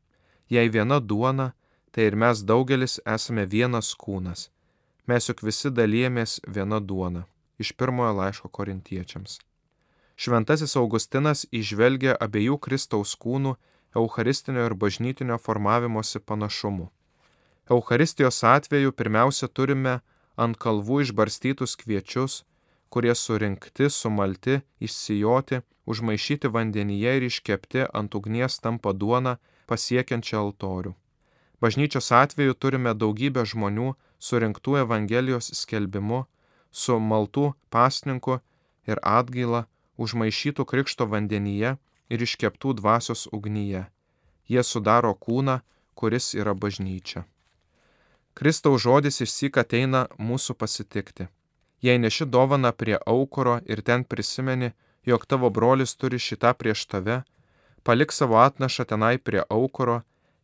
Jei 0.49 0.71
viena 0.71 0.99
duona, 1.01 1.53
tai 1.93 2.07
ir 2.09 2.17
mes 2.17 2.43
daugelis 2.43 3.01
esame 3.05 3.45
vienas 3.45 3.95
kūnas. 3.95 4.49
Mes 5.07 5.27
juk 5.29 5.43
visi 5.43 5.69
dalyjamės 5.69 6.41
viena 6.49 6.81
duona. 6.81 7.27
Iš 7.59 7.73
pirmojo 7.77 8.15
laiško 8.17 8.49
korintiečiams. 8.49 9.41
Šventasis 10.17 10.77
Augustinas 10.77 11.45
išvelgia 11.53 12.17
abiejų 12.17 12.57
Kristaus 12.59 13.15
kūnų 13.15 13.57
Eucharistinio 13.95 14.65
ir 14.65 14.75
bažnytinio 14.75 15.39
formavimosi 15.39 16.19
panašumų. 16.19 16.89
Eucharistijos 17.71 18.45
atveju 18.45 18.91
pirmiausia 18.99 19.47
turime 19.47 20.01
ant 20.45 20.57
kalvų 20.59 21.05
išbarstytus 21.05 21.77
kviečius, 21.79 22.41
kurie 22.91 23.15
surinkti, 23.15 23.87
sumalti, 23.95 24.57
išsijoti, 24.83 25.61
užmaišyti 25.87 26.51
vandenyje 26.57 27.15
ir 27.19 27.29
iškepti 27.29 27.87
ant 27.95 28.19
ugnies 28.19 28.59
tampa 28.65 28.91
duona 28.91 29.37
pasiekiančią 29.71 30.43
altorių. 30.43 30.97
Bažnyčios 31.63 32.11
atveju 32.23 32.59
turime 32.59 32.97
daugybę 33.05 33.47
žmonių 33.47 33.95
surinktų 34.19 34.79
Evangelijos 34.83 35.53
skelbimu, 35.63 36.25
su 36.73 36.99
maltų 36.99 37.53
pasninku 37.71 38.41
ir 38.91 38.99
atgaila, 39.07 39.67
užmaišytų 39.95 40.67
krikšto 40.67 41.07
vandenyje 41.07 41.77
ir 42.11 42.27
iškeptų 42.27 42.81
dvasios 42.81 43.29
ugnyje. 43.31 43.87
Jie 44.51 44.63
sudaro 44.67 45.15
kūną, 45.15 45.61
kuris 45.95 46.35
yra 46.35 46.57
bažnyčia. 46.57 47.31
Kristaus 48.41 48.81
žodis 48.81 49.19
išsik 49.21 49.59
ateina 49.61 50.07
mūsų 50.17 50.55
pasitikti. 50.57 51.27
Jei 51.85 51.99
neši 52.01 52.25
dovana 52.25 52.71
prie 52.73 52.97
aukuro 53.15 53.59
ir 53.69 53.83
ten 53.85 54.01
prisimeni, 54.05 54.71
jog 55.05 55.27
tavo 55.29 55.51
brolis 55.53 55.93
turi 55.93 56.17
šitą 56.17 56.55
prieš 56.57 56.87
tave, 56.89 57.19
palik 57.85 58.15
savo 58.17 58.39
atnašą 58.41 58.87
tenai 58.89 59.19
prie 59.19 59.43
aukuro, 59.57 59.99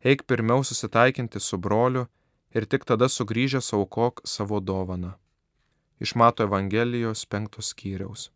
eik 0.04 0.26
pirmiau 0.28 0.60
susitaikinti 0.60 1.40
su 1.40 1.56
broliu 1.56 2.04
ir 2.52 2.68
tik 2.68 2.84
tada 2.84 3.08
sugrįžęs 3.08 3.72
aukok 3.80 4.20
savo 4.28 4.60
dovaną. 4.60 5.16
Iš 5.96 6.14
Mato 6.20 6.44
Evangelijos 6.44 7.24
penktos 7.24 7.72
skyriaus. 7.72 8.28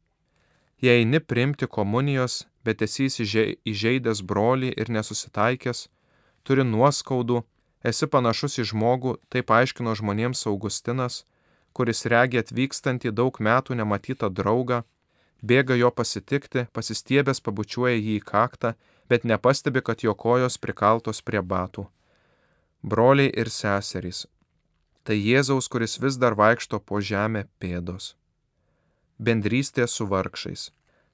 Jei 0.80 1.02
eini 1.04 1.20
priimti 1.20 1.68
komunijos, 1.68 2.46
bet 2.64 2.80
esi 2.80 3.12
įžeidęs 3.12 4.24
brolį 4.24 4.72
ir 4.72 4.88
nesusitaikęs, 4.88 5.88
turi 6.48 6.64
nuoskaudų, 6.64 7.44
esi 7.84 8.06
panašus 8.06 8.58
į 8.60 8.68
žmogų, 8.72 9.16
taip 9.32 9.50
aiškino 9.50 9.94
žmonėms 9.96 10.46
Augustinas, 10.50 11.24
kuris 11.72 12.04
regi 12.10 12.40
atvykstantį 12.40 13.12
daug 13.14 13.38
metų 13.40 13.76
nematytą 13.80 14.30
draugą, 14.30 14.82
bėga 15.42 15.76
jo 15.78 15.90
pasitikti, 15.90 16.66
pasistiebęs 16.76 17.40
pabučiuoja 17.40 17.96
jį 17.96 18.18
į 18.20 18.24
kaktą, 18.26 18.74
bet 19.08 19.24
nepastebi, 19.24 19.82
kad 19.82 20.04
jo 20.04 20.14
kojos 20.14 20.58
prikaltos 20.58 21.22
prie 21.22 21.42
batų. 21.42 21.86
Broliai 22.82 23.32
ir 23.36 23.50
seserys. 23.50 24.26
Tai 25.04 25.16
Jėzaus, 25.16 25.68
kuris 25.68 25.98
vis 26.00 26.16
dar 26.20 26.36
vaikšto 26.36 26.80
po 26.84 27.00
žemę 27.00 27.46
pėdos. 27.60 28.14
Bendrystė 29.18 29.88
su 29.88 30.06
vargšais. 30.08 30.70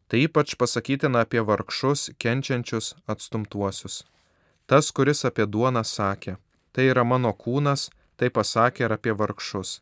Tai 0.06 0.18
ypač 0.22 0.54
pasakytina 0.58 1.24
apie 1.26 1.42
vargšus, 1.42 2.10
kenčiančius, 2.22 2.94
atstumtuosius. 3.10 4.04
Tas, 4.66 4.90
kuris 4.94 5.24
apie 5.26 5.46
duoną 5.46 5.82
sakė, 5.86 6.36
tai 6.76 6.90
yra 6.92 7.06
mano 7.08 7.32
kūnas, 7.32 7.88
tai 8.20 8.28
pasakė 8.28 8.84
ir 8.84 8.94
apie 8.98 9.14
vargšus. 9.16 9.78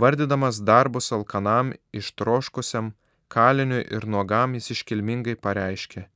Vardydamas 0.00 0.62
darbus 0.64 1.10
alkanam, 1.12 1.74
ištroškusiam, 1.92 2.94
kaliniui 3.28 3.82
ir 3.96 4.06
nuogam 4.08 4.54
jis 4.56 4.70
iškilmingai 4.76 5.36
pareiškė, 5.36 6.06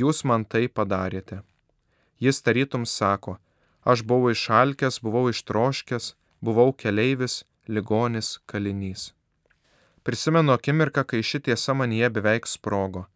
jūs 0.00 0.24
man 0.24 0.46
tai 0.48 0.64
padarėte. 0.78 1.42
Jis 2.24 2.40
tarytum 2.46 2.88
sako, 2.88 3.36
aš 3.84 4.06
buvau 4.08 4.32
išalkęs, 4.32 5.02
buvau 5.04 5.28
ištroškęs, 5.28 6.14
buvau 6.40 6.72
keleivis, 6.72 7.42
ligonis, 7.68 8.38
kalinys. 8.46 9.12
Prisimenu 10.04 10.56
akimirką, 10.56 11.04
kai 11.04 11.20
ši 11.20 11.44
tiesa 11.44 11.76
manyje 11.76 12.08
beveik 12.16 12.48
sprogo. 12.48 13.06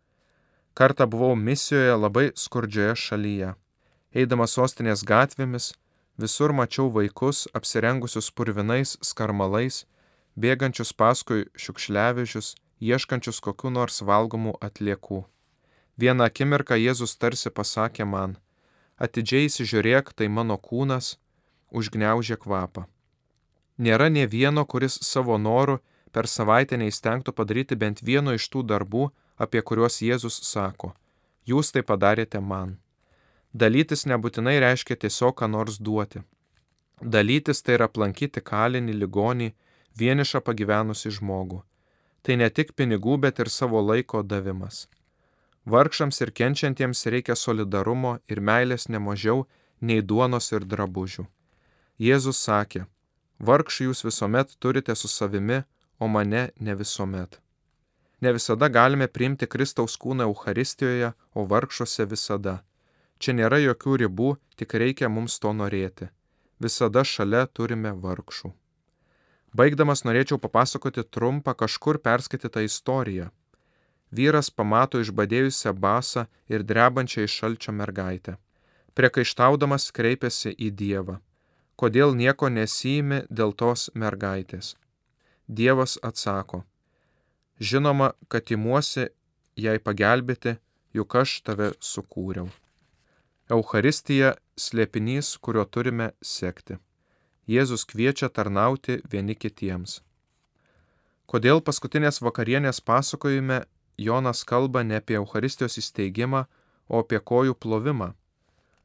Kartą 0.77 1.09
buvau 1.09 1.35
misijoje 1.37 1.97
labai 1.97 2.29
skurdžioje 2.37 2.95
šalyje. 3.07 3.55
Eidamas 4.13 4.55
sostinės 4.57 5.05
gatvėmis, 5.09 5.73
visur 6.19 6.53
mačiau 6.53 6.91
vaikus 6.91 7.47
apsirengusius 7.55 8.31
purvinais 8.35 8.97
skarmalais, 9.11 9.85
bėgančius 10.37 10.93
paskui 10.93 11.47
šiukšliavežius, 11.55 12.55
ieškančius 12.83 13.41
kokiu 13.43 13.71
nors 13.71 14.03
valgomų 14.03 14.57
atliekų. 14.69 15.23
Vieną 15.99 16.27
akimirką 16.31 16.79
Jėzus 16.79 17.17
tarsi 17.19 17.51
pasakė 17.51 18.07
man, 18.07 18.37
atidžiai 18.99 19.47
įsižiūrėk, 19.49 20.13
tai 20.15 20.29
mano 20.29 20.59
kūnas, 20.59 21.17
užgneužė 21.71 22.39
kvapą. 22.39 22.87
Nėra 23.79 24.09
ne 24.11 24.27
vieno, 24.27 24.65
kuris 24.67 24.99
savo 25.07 25.39
noru 25.39 25.79
per 26.13 26.27
savaitę 26.27 26.79
neįstengtų 26.79 27.35
padaryti 27.35 27.79
bent 27.79 28.03
vieno 28.03 28.35
iš 28.35 28.49
tų 28.51 28.65
darbų, 28.67 29.11
apie 29.39 29.63
kuriuos 29.63 30.03
Jėzus 30.03 30.43
sako, 30.51 30.95
jūs 31.47 31.71
tai 31.75 31.87
padarėte 31.87 32.43
man. 32.43 32.79
Dalytis 33.55 34.05
nebūtinai 34.05 34.59
reiškia 34.61 34.97
tiesiog 34.97 35.39
ką 35.41 35.49
nors 35.49 35.79
duoti. 35.81 36.21
Dalytis 37.01 37.63
tai 37.63 37.79
yra 37.79 37.87
aplankyti 37.89 38.43
kalinį, 38.45 38.93
ligonį, 38.93 39.49
vienišą 39.97 40.43
pagyvenusi 40.45 41.11
žmogų. 41.11 41.63
Tai 42.23 42.37
ne 42.37 42.51
tik 42.51 42.75
pinigų, 42.77 43.17
bet 43.19 43.39
ir 43.39 43.49
savo 43.49 43.81
laiko 43.81 44.23
davimas. 44.23 44.87
Vargšams 45.65 46.21
ir 46.21 46.31
kenčiantiems 46.33 47.07
reikia 47.07 47.37
solidarumo 47.37 48.19
ir 48.29 48.41
meilės 48.41 48.89
nemažiau 48.89 49.47
nei 49.81 50.03
duonos 50.03 50.53
ir 50.53 50.65
drabužių. 50.65 51.27
Jėzus 51.99 52.41
sakė, 52.45 52.85
vargšai 53.39 53.89
jūs 53.89 54.05
visuomet 54.05 54.57
turite 54.59 54.95
su 54.95 55.09
savimi, 55.09 55.63
o 55.99 56.07
mane 56.07 56.51
ne 56.61 56.75
visuomet. 56.75 57.41
Ne 58.21 58.33
visada 58.33 58.69
galime 58.69 59.07
priimti 59.09 59.47
Kristaus 59.47 59.97
kūną 59.97 60.27
Euharistijoje, 60.27 61.13
o 61.35 61.45
vargšuose 61.47 62.07
visada. 62.07 62.63
Čia 63.19 63.35
nėra 63.35 63.59
jokių 63.59 63.97
ribų, 64.05 64.37
tik 64.57 64.75
reikia 64.79 65.11
mums 65.11 65.39
to 65.43 65.53
norėti. 65.53 66.09
Visada 66.63 67.05
šalia 67.05 67.47
turime 67.47 67.93
vargšų. 67.95 68.53
Baigdamas 69.59 70.05
norėčiau 70.07 70.39
papasakoti 70.39 71.03
trumpą 71.03 71.55
kažkur 71.55 71.99
perskaitytą 72.03 72.63
istoriją. 72.67 73.31
Vyras 74.13 74.51
pamato 74.51 75.01
išbadėjusią 75.03 75.73
basą 75.75 76.27
ir 76.49 76.65
drebančią 76.65 77.27
iš 77.27 77.39
šalčio 77.41 77.73
mergaitę. 77.73 78.37
Priekaištaudamas 78.95 79.91
kreipiasi 79.95 80.55
į 80.55 80.71
Dievą. 80.79 81.19
Kodėl 81.79 82.15
nieko 82.19 82.49
nesijimi 82.51 83.23
dėl 83.31 83.53
tos 83.55 83.91
mergaitės? 83.95 84.75
Dievas 85.49 85.99
atsako, 86.03 86.65
žinoma, 87.61 88.13
kad 88.29 88.51
įmuosi 88.51 89.07
jai 89.57 89.79
pagelbėti, 89.79 90.59
juk 90.95 91.15
aš 91.23 91.39
tave 91.47 91.71
sukūriau. 91.81 92.51
Euharistija- 93.49 94.35
slėpinys, 94.65 95.39
kuriuo 95.41 95.65
turime 95.65 96.11
sekti. 96.21 96.77
Jėzus 97.49 97.87
kviečia 97.89 98.29
tarnauti 98.29 98.99
vieni 99.13 99.35
kitiems. 99.35 100.03
Kodėl 101.27 101.63
paskutinės 101.65 102.21
vakarienės 102.21 102.83
pasakojime 102.85 103.65
Jonas 103.97 104.45
kalba 104.45 104.83
ne 104.85 104.97
apie 105.01 105.17
Euharistijos 105.17 105.79
įsteigimą, 105.81 106.45
o 106.89 107.01
apie 107.01 107.21
kojų 107.21 107.55
plovimą? 107.55 108.13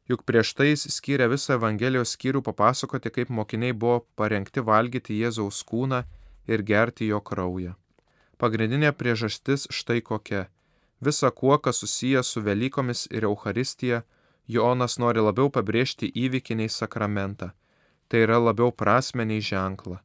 Juk 0.08 0.24
prieš 0.24 0.54
tai 0.54 0.70
jis 0.72 0.88
skyrė 0.96 1.28
visą 1.36 1.60
Evangelijos 1.60 2.16
skyrių 2.16 2.42
papasakoti, 2.42 3.12
kaip 3.12 3.30
mokiniai 3.30 3.74
buvo 3.74 4.06
parengti 4.16 4.64
valgyti 4.64 5.20
Jėzaus 5.20 5.60
kūną 5.68 6.06
ir 6.48 6.64
gerti 6.64 7.08
jo 7.12 7.20
kraują. 7.20 7.76
Pagrindinė 8.40 8.96
priežastis 8.96 9.68
štai 9.68 10.02
kokia. 10.02 10.48
Visa 11.02 11.32
kuo, 11.32 11.58
kas 11.60 11.84
susijęs 11.84 12.28
su 12.32 12.42
Velykomis 12.42 13.08
ir 13.12 13.24
Euharistija, 13.24 14.04
Jonas 14.48 14.98
nori 15.00 15.22
labiau 15.24 15.50
pabrėžti 15.50 16.10
įvykį 16.12 16.58
nei 16.60 16.70
sakramentą. 16.70 17.52
Tai 18.08 18.26
yra 18.26 18.40
labiau 18.40 18.72
prasmeniai 18.72 19.42
ženklą. 19.42 20.00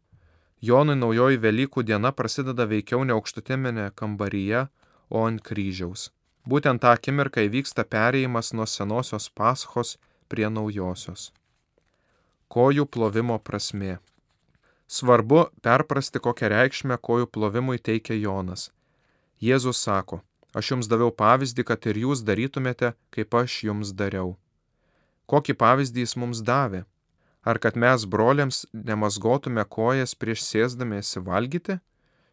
Jonui 0.62 0.96
naujoji 0.98 1.38
Velykų 1.38 1.82
diena 1.86 2.10
prasideda 2.12 2.66
veikiau 2.66 3.04
ne 3.04 3.14
aukštutinėme 3.14 3.90
kambaryje, 3.94 4.66
o 5.10 5.24
ant 5.26 5.42
kryžiaus. 5.42 6.10
Būtent 6.48 6.82
tą 6.82 6.94
akimirką 6.96 7.44
įvyksta 7.46 7.84
perėjimas 7.84 8.52
nuo 8.54 8.66
senosios 8.66 9.28
paschos 9.30 9.96
prie 10.28 10.48
naujosios. 10.50 11.32
Kojų 12.48 12.86
plovimo 12.86 13.38
prasme. 13.38 13.98
Svarbu 14.88 15.48
perprasti, 15.62 16.18
kokią 16.24 16.48
reikšmę 16.54 16.96
kojų 16.96 17.28
plovimui 17.28 17.78
teikia 17.78 18.16
Jonas. 18.16 18.70
Jėzus 19.38 19.82
sako, 19.84 20.22
aš 20.54 20.72
jums 20.72 20.88
daviau 20.90 21.10
pavyzdį, 21.12 21.64
kad 21.64 21.88
ir 21.90 22.04
jūs 22.04 22.22
darytumėte, 22.24 22.94
kaip 23.14 23.34
aš 23.34 23.62
jums 23.68 23.92
dariau. 23.92 24.36
Kokį 25.28 25.58
pavyzdį 25.60 26.06
jis 26.06 26.16
mums 26.16 26.40
davė? 26.40 26.84
Ar 27.44 27.58
kad 27.58 27.76
mes 27.76 28.04
broliams 28.04 28.64
nemasgotume 28.72 29.64
kojas 29.64 30.14
prieš 30.14 30.42
sėsdamiesi 30.44 31.20
valgyti? 31.24 31.78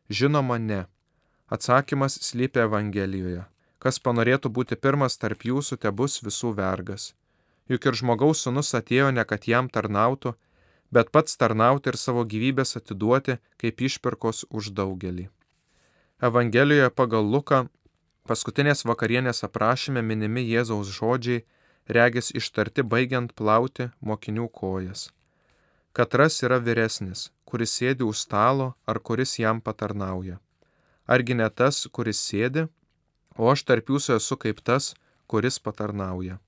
Žinoma, 0.10 0.58
ne. 0.60 0.86
Atsakymas 1.48 2.18
slypia 2.28 2.66
Evangelijoje. 2.70 3.44
Kas 3.80 4.00
panorėtų 4.02 4.50
būti 4.50 4.76
pirmas 4.76 5.18
tarp 5.22 5.46
jūsų, 5.46 5.78
te 5.78 5.92
bus 5.92 6.18
visų 6.26 6.56
vergas. 6.58 7.14
Juk 7.70 7.86
ir 7.86 7.98
žmogaus 8.00 8.42
sunus 8.46 8.74
atėjo 8.78 9.12
ne 9.14 9.24
kad 9.26 9.46
jam 9.50 9.70
tarnautų, 9.70 10.34
bet 10.92 11.12
pats 11.12 11.38
tarnauti 11.38 11.92
ir 11.92 11.98
savo 11.98 12.26
gyvybės 12.26 12.78
atiduoti 12.80 13.38
kaip 13.62 13.82
išpirkos 13.88 14.46
už 14.50 14.72
daugelį. 14.78 15.30
Evangelijoje 16.22 16.90
pagal 16.96 17.26
Luką 17.28 17.66
paskutinės 18.30 18.86
vakarienės 18.90 19.44
aprašyme 19.48 20.02
minimi 20.02 20.44
Jėzaus 20.50 20.90
žodžiai 20.98 21.44
regis 21.98 22.32
ištarti 22.40 22.84
baigiant 22.84 23.36
plauti 23.38 23.92
mokinių 24.02 24.48
kojas. 24.50 25.10
Katras 25.96 26.42
yra 26.44 26.58
vyresnis, 26.60 27.30
kuris 27.46 27.78
sėdi 27.78 28.04
už 28.04 28.26
stalo 28.26 28.74
ar 28.86 29.00
kuris 29.00 29.38
jam 29.40 29.62
patarnauja. 29.62 30.40
Argi 31.08 31.38
ne 31.38 31.48
tas, 31.50 31.86
kuris 31.88 32.20
sėdi, 32.20 32.66
o 33.38 33.52
aš 33.52 33.64
tarp 33.70 33.94
jūsų 33.94 34.18
esu 34.18 34.38
kaip 34.42 34.60
tas, 34.66 34.96
kuris 35.28 35.60
patarnauja. 35.60 36.40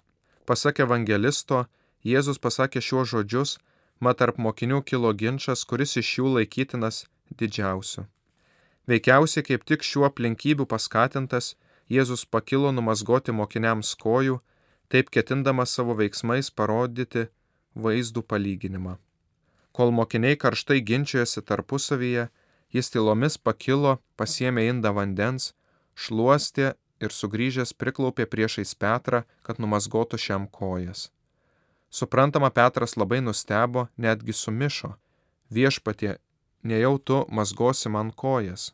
Pasak 0.45 0.81
evangelisto, 0.83 1.67
Jėzus 2.03 2.39
pasakė 2.39 2.81
šiuos 2.81 3.09
žodžius, 3.11 3.57
mat 3.99 4.19
tarp 4.21 4.37
mokinių 4.37 4.81
kilo 4.85 5.11
ginčas, 5.13 5.65
kuris 5.65 5.97
iš 6.01 6.11
jų 6.17 6.33
laikytinas 6.37 7.05
didžiausiu. 7.39 8.05
Veikiausiai 8.87 9.43
kaip 9.43 9.65
tik 9.67 9.83
šiuo 9.83 10.05
aplinkybių 10.07 10.67
paskatintas, 10.71 11.55
Jėzus 11.89 12.25
pakilo 12.25 12.73
numasgoti 12.75 13.31
mokiniams 13.31 13.93
kojų 13.95 14.41
taip 14.91 15.11
ketindamas 15.11 15.75
savo 15.77 15.95
veiksmais 15.99 16.49
parodyti 16.51 17.27
vaizdų 17.75 18.23
palyginimą. 18.27 18.97
Kol 19.71 19.93
mokiniai 19.93 20.37
karštai 20.39 20.81
ginčijosi 20.81 21.43
tarpusavyje, 21.45 22.27
jis 22.73 22.89
tylomis 22.91 23.37
pakilo, 23.37 23.97
pasiemė 24.17 24.67
indą 24.71 24.93
vandens, 24.97 25.53
šluostė 25.95 26.73
ir 27.03 27.13
sugrįžęs 27.13 27.75
priklaupė 27.77 28.25
priešais 28.25 28.73
Petrą, 28.75 29.23
kad 29.45 29.61
numasgotų 29.61 30.17
šiam 30.17 30.47
kojas. 30.47 31.11
Suprantama, 31.89 32.49
Petras 32.49 32.97
labai 32.97 33.21
nustebo, 33.21 33.87
netgi 33.97 34.33
sumišo. 34.33 34.95
Viešpatie, 35.53 36.17
nejau 36.63 36.97
tu 36.97 37.23
mazgosi 37.29 37.89
man 37.89 38.11
kojas. 38.11 38.73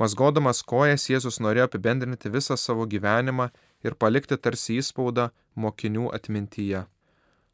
Mazgodamas 0.00 0.62
kojas 0.64 1.02
Jėzus 1.10 1.36
norėjo 1.44 1.66
apibendrinti 1.68 2.30
visą 2.32 2.56
savo 2.56 2.86
gyvenimą 2.88 3.50
ir 3.84 3.96
palikti 4.00 4.38
tarsi 4.46 4.78
įspaudą 4.80 5.26
mokinių 5.64 6.06
atmintyje. 6.16 6.86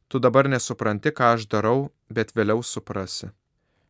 Tu 0.07 0.21
dabar 0.23 0.47
nesupranti, 0.47 1.11
ką 1.11 1.33
aš 1.35 1.49
darau, 1.51 1.91
bet 2.09 2.31
vėliau 2.39 2.63
suprasi. 2.63 3.33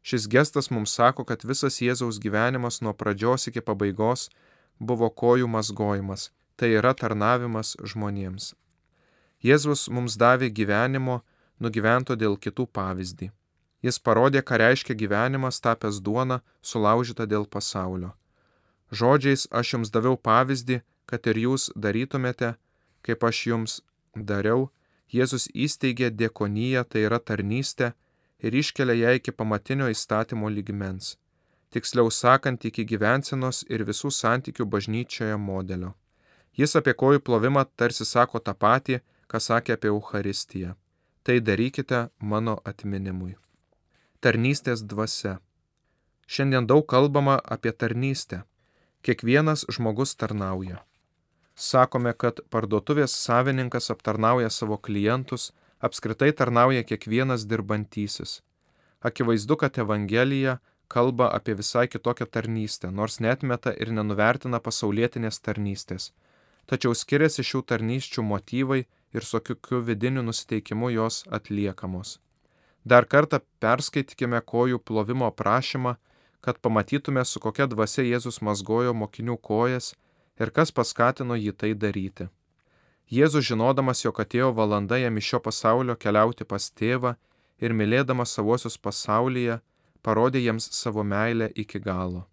Šis 0.01 0.25
gestas 0.33 0.71
mums 0.73 0.97
sako, 0.97 1.29
kad 1.29 1.45
visas 1.45 1.83
Jėzaus 1.85 2.17
gyvenimas 2.23 2.81
nuo 2.81 2.97
pradžios 2.97 3.51
iki 3.51 3.61
pabaigos 3.61 4.31
buvo 4.81 5.11
kojų 5.11 5.53
mazgojimas, 5.53 6.31
tai 6.57 6.73
yra 6.81 6.97
tarnavimas 6.97 7.77
žmonėms. 7.85 8.55
Jėzus 9.45 9.91
mums 9.93 10.17
davė 10.17 10.49
gyvenimo, 10.49 11.21
nugyvento 11.61 12.17
dėl 12.17 12.41
kitų 12.41 12.71
pavyzdį. 12.73 13.35
Jis 13.85 13.99
parodė, 14.01 14.41
ką 14.41 14.65
reiškia 14.65 14.97
gyvenimas 14.97 15.61
tapęs 15.61 16.01
duona, 16.01 16.41
sulaužyta 16.63 17.29
dėl 17.29 17.45
pasaulio. 17.45 18.17
Žodžiais 18.91 19.49
aš 19.51 19.75
jums 19.75 19.91
daviau 19.91 20.17
pavyzdį, 20.17 20.81
kad 21.07 21.27
ir 21.27 21.39
jūs 21.39 21.71
darytumėte, 21.75 22.55
kaip 23.03 23.25
aš 23.25 23.47
jums 23.47 23.81
dariau, 24.15 24.71
Jėzus 25.07 25.47
įsteigė 25.55 26.11
diekoniją, 26.11 26.83
tai 26.83 27.05
yra 27.07 27.21
tarnystę, 27.23 27.93
ir 28.39 28.55
iškelia 28.55 28.95
ją 28.95 29.13
iki 29.19 29.33
pamatinio 29.33 29.87
įstatymo 29.93 30.51
lygmens. 30.51 31.15
Tiksliau 31.71 32.11
sakant, 32.11 32.65
iki 32.65 32.85
gyvensenos 32.85 33.63
ir 33.71 33.85
visų 33.87 34.11
santykių 34.11 34.67
bažnyčioje 34.73 35.37
modelio. 35.39 35.95
Jis 36.59 36.77
apie 36.79 36.95
kojų 36.95 37.21
plovimą 37.21 37.67
tarsi 37.77 38.05
sako 38.09 38.41
tą 38.41 38.55
patį, 38.55 39.01
ką 39.31 39.41
sakė 39.47 39.77
apie 39.77 39.91
Euharistiją. 39.93 40.75
Tai 41.23 41.37
darykite 41.41 42.09
mano 42.21 42.61
atminimui. 42.65 43.35
Tarnystės 44.23 44.83
dvasia. 44.83 45.39
Šiandien 46.27 46.67
daug 46.67 46.87
kalbama 46.87 47.37
apie 47.45 47.73
tarnystę. 47.73 48.43
Kiekvienas 49.07 49.63
žmogus 49.71 50.17
tarnauja 50.19 50.83
sakome, 51.57 52.13
kad 52.13 52.41
parduotuvės 52.53 53.15
savininkas 53.17 53.91
aptarnauja 53.95 54.51
savo 54.53 54.77
klientus, 54.77 55.53
apskritai 55.81 56.33
tarnauja 56.33 56.85
kiekvienas 56.85 57.47
dirbantysis. 57.49 58.41
Akivaizdu, 59.01 59.57
kad 59.57 59.79
Evangelija 59.79 60.59
kalba 60.89 61.31
apie 61.33 61.57
visai 61.57 61.87
kitokią 61.89 62.27
tarnystę, 62.27 62.91
nors 62.91 63.19
netmeta 63.21 63.73
ir 63.73 63.93
nenuvertina 63.93 64.61
pasaulietinės 64.61 65.41
tarnystės. 65.41 66.13
Tačiau 66.67 66.95
skiriasi 66.95 67.45
šių 67.47 67.63
tarnysčių 67.73 68.23
motyvai 68.27 68.85
ir 69.15 69.25
su 69.25 69.41
kokiu 69.41 69.81
vidiniu 69.87 70.23
nusiteikimu 70.23 70.91
jos 70.91 71.23
atliekamos. 71.31 72.19
Dar 72.85 73.07
kartą 73.07 73.41
perskaitykime 73.61 74.41
kojų 74.43 74.79
plovimo 74.79 75.31
prašymą, 75.31 75.97
kad 76.47 76.59
pamatytume, 76.63 77.25
su 77.27 77.41
kokia 77.43 77.67
dvasia 77.67 78.05
Jėzus 78.07 78.37
mazgojo 78.39 78.93
mokinių 78.95 79.35
kojas 79.49 79.89
ir 80.39 80.53
kas 80.55 80.71
paskatino 80.71 81.35
jį 81.35 81.53
tai 81.59 81.71
daryti. 81.75 82.29
Jėzus 83.11 83.49
žinodamas, 83.49 84.05
jog 84.05 84.21
atėjo 84.23 84.53
valanda 84.55 85.01
jam 85.01 85.19
iš 85.19 85.33
šio 85.33 85.41
pasaulio 85.43 85.97
keliauti 86.05 86.47
pas 86.53 86.69
tėvą 86.71 87.17
ir 87.59 87.75
mylėdamas 87.75 88.35
savosius 88.39 88.79
pasaulyje, 88.79 89.57
parodė 90.07 90.45
jiems 90.45 90.69
savo 90.79 91.03
meilę 91.03 91.49
iki 91.65 91.81
galo. 91.83 92.29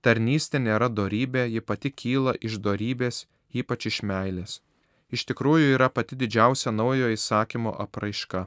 Tarnystė 0.00 0.62
nėra 0.64 0.88
dorybė, 0.88 1.44
ji 1.54 1.60
pati 1.60 1.92
kyla 1.92 2.38
iš 2.40 2.56
dorybės, 2.64 3.26
ypač 3.52 3.90
iš 3.90 4.00
meilės. 4.12 4.62
Iš 5.12 5.26
tikrųjų 5.28 5.74
yra 5.76 5.90
pati 5.92 6.16
didžiausia 6.16 6.72
naujo 6.72 7.12
įsakymo 7.12 7.76
apraiška. 7.84 8.46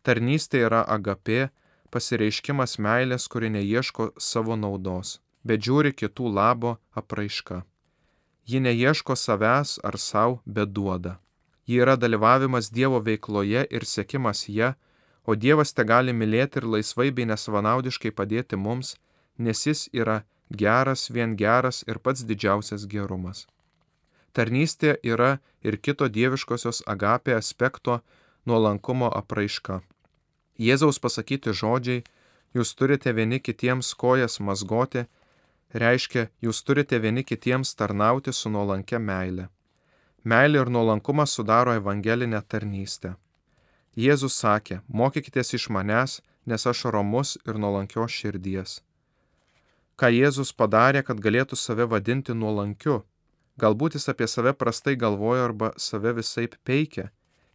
Tarnystė 0.00 0.64
yra 0.64 0.80
agapė, 0.96 1.50
pasireiškimas 1.94 2.78
meilės, 2.86 3.28
kuri 3.30 3.52
neieško 3.54 4.10
savo 4.18 4.56
naudos, 4.58 5.20
bet 5.46 5.62
žiūri 5.66 5.94
kitų 5.94 6.32
labo 6.38 6.76
apraiška. 7.00 7.62
Ji 8.50 8.60
neieško 8.60 9.16
savęs 9.16 9.78
ar 9.88 9.98
savo, 9.98 10.40
bet 10.44 10.74
duoda. 10.76 11.20
Ji 11.66 11.80
yra 11.80 11.94
dalyvavimas 11.96 12.68
Dievo 12.74 13.00
veikloje 13.00 13.64
ir 13.70 13.86
sėkimas 13.88 14.44
ją, 14.52 14.74
o 15.24 15.32
Dievas 15.34 15.72
te 15.72 15.84
gali 15.88 16.12
mylėti 16.12 16.60
ir 16.60 16.68
laisvai 16.74 17.08
bei 17.16 17.24
nesavanaudiškai 17.30 18.12
padėti 18.12 18.58
mums, 18.60 18.96
nes 19.38 19.64
Jis 19.66 19.88
yra 19.92 20.20
geras, 20.50 21.08
vien 21.10 21.36
geras 21.36 21.84
ir 21.88 22.02
pats 22.04 22.26
didžiausias 22.28 22.84
gerumas. 22.90 23.46
Tarnystė 24.34 24.98
yra 25.02 25.38
ir 25.62 25.78
kito 25.78 26.08
dieviškosios 26.10 26.82
agapė 26.90 27.38
aspekto 27.38 28.00
nuolankumo 28.44 29.08
apraiška. 29.08 29.80
Jėzaus 30.58 31.00
pasakyti 31.02 31.52
žodžiai, 31.52 32.04
jūs 32.54 32.74
turite 32.78 33.12
vieni 33.12 33.40
kitiems 33.40 33.94
kojas 33.98 34.38
mazgoti, 34.40 35.06
reiškia, 35.74 36.28
jūs 36.40 36.62
turite 36.62 36.98
vieni 37.02 37.24
kitiems 37.24 37.74
tarnauti 37.74 38.32
su 38.32 38.50
nuolankia 38.50 38.98
meile. 38.98 39.48
Meilė 40.24 40.62
ir 40.62 40.70
nuolankumas 40.70 41.34
sudaro 41.34 41.74
evangelinę 41.74 42.40
tarnystę. 42.48 43.16
Jėzus 43.94 44.38
sakė, 44.40 44.80
mokykitės 44.88 45.54
iš 45.58 45.68
manęs, 45.70 46.20
nes 46.46 46.66
aš 46.66 46.86
romus 46.94 47.36
ir 47.46 47.58
nuolankios 47.58 48.10
širdies. 48.10 48.80
Ką 49.94 50.10
Jėzus 50.10 50.50
padarė, 50.52 51.04
kad 51.06 51.20
galėtų 51.22 51.58
save 51.58 51.86
vadinti 51.86 52.34
nuolankiu? 52.34 53.02
Galbūt 53.62 53.94
jis 53.94 54.08
apie 54.10 54.26
save 54.26 54.54
prastai 54.58 54.96
galvojo 54.98 55.44
arba 55.46 55.70
save 55.78 56.14
visai 56.16 56.48
peikia. 56.66 57.10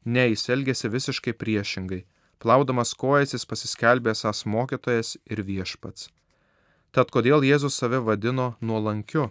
Ne, 0.06 0.30
jis 0.32 0.48
elgėsi 0.48 0.88
visiškai 0.92 1.34
priešingai. 1.36 2.06
Plaudamas 2.40 2.94
kojas 2.96 3.34
jis 3.36 3.44
pasiskelbė 3.46 4.14
esas 4.16 4.46
mokytojas 4.48 5.18
ir 5.28 5.44
viešpats. 5.44 6.08
Tad 6.96 7.12
kodėl 7.12 7.44
Jėzus 7.44 7.76
save 7.76 8.00
vadino 8.00 8.54
nuolankiu? 8.62 9.28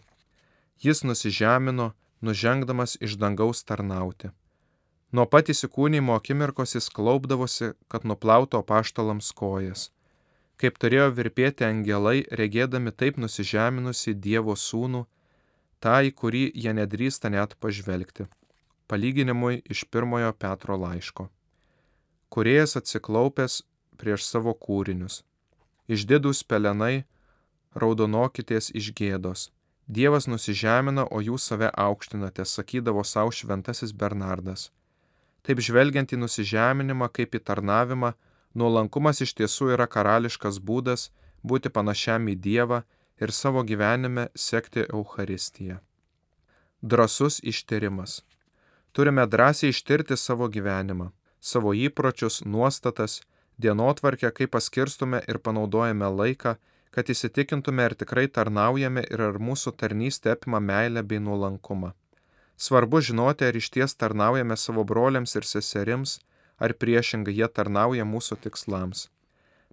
Jis 0.84 1.02
nusižemino, 1.08 1.94
nužengdamas 2.20 2.98
iš 3.00 3.16
dangaus 3.18 3.64
tarnauti. 3.64 4.30
Nuo 5.10 5.24
pat 5.24 5.48
įsikūnymo 5.48 6.14
akimirkos 6.20 6.76
jis 6.76 6.90
klaupdavosi, 6.92 7.72
kad 7.88 8.04
nuplautų 8.04 8.60
apaštalams 8.60 9.32
kojas. 9.32 9.88
kaip 10.58 10.78
turėjo 10.82 11.12
virpėti 11.14 11.64
angelai, 11.64 12.24
regėdami 12.40 12.90
taip 12.90 13.18
nusižeminusi 13.22 14.14
Dievo 14.14 14.56
sūnų, 14.58 15.04
tą, 15.78 16.00
į 16.02 16.10
kurį 16.20 16.44
jie 16.54 16.74
nedrįsta 16.74 17.30
net 17.30 17.54
pažvelgti. 17.62 18.26
Palyginimui 18.90 19.62
iš 19.70 19.84
pirmojo 19.92 20.32
Petro 20.34 20.76
laiško. 20.76 21.28
Kuriejas 22.28 22.76
atsiklaupęs 22.76 23.62
prieš 23.96 24.26
savo 24.28 24.52
kūrinius. 24.54 25.22
Išdidus 25.88 26.42
pelenai, 26.44 27.04
raudonokitės 27.74 28.68
iš 28.76 28.92
gėdos. 28.98 29.48
Dievas 29.88 30.28
nusižemina, 30.28 31.06
o 31.08 31.22
jūs 31.24 31.48
save 31.48 31.70
aukštinate, 31.72 32.44
sakydavo 32.44 33.04
savo 33.04 33.32
šventasis 33.32 33.94
Bernardas. 33.96 34.68
Taip 35.42 35.62
žvelgiant 35.64 36.12
į 36.12 36.18
nusižeminimą 36.20 37.08
kaip 37.16 37.38
į 37.38 37.40
tarnavimą, 37.48 38.12
nuolankumas 38.52 39.22
iš 39.24 39.32
tiesų 39.38 39.72
yra 39.78 39.86
karališkas 39.88 40.60
būdas 40.60 41.08
būti 41.42 41.72
panašiam 41.72 42.28
į 42.28 42.36
Dievą 42.36 42.82
ir 43.16 43.32
savo 43.32 43.64
gyvenime 43.64 44.28
sekti 44.36 44.84
Euharistiją. 44.84 45.78
Drasus 46.82 47.40
ištyrimas. 47.40 48.20
Turime 48.92 49.24
drąsiai 49.26 49.72
ištirti 49.72 50.16
savo 50.16 50.48
gyvenimą, 50.52 51.08
savo 51.40 51.74
įpročius, 51.74 52.42
nuostatas, 52.44 53.20
dienotvarkę, 53.59 54.31
kaip 54.31 54.55
paskirstume 54.55 55.22
ir 55.29 55.38
panaudojame 55.38 56.11
laiką, 56.20 56.57
kad 56.90 57.11
įsitikintume, 57.12 57.85
ar 57.85 57.94
tikrai 57.94 58.27
tarnaujame 58.29 59.05
ir 59.11 59.22
ar 59.22 59.38
mūsų 59.38 59.74
tarnystė 59.81 60.35
apima 60.35 60.61
meilę 60.61 61.03
bei 61.03 61.20
nuolankumą. 61.22 61.92
Svarbu 62.59 63.01
žinoti, 63.07 63.46
ar 63.46 63.55
iš 63.55 63.70
ties 63.70 63.94
tarnaujame 63.94 64.57
savo 64.57 64.85
broliams 64.85 65.37
ir 65.38 65.46
seserims, 65.46 66.18
ar 66.59 66.74
priešingai 66.74 67.35
jie 67.37 67.46
tarnauja 67.46 68.07
mūsų 68.09 68.40
tikslams. 68.46 69.07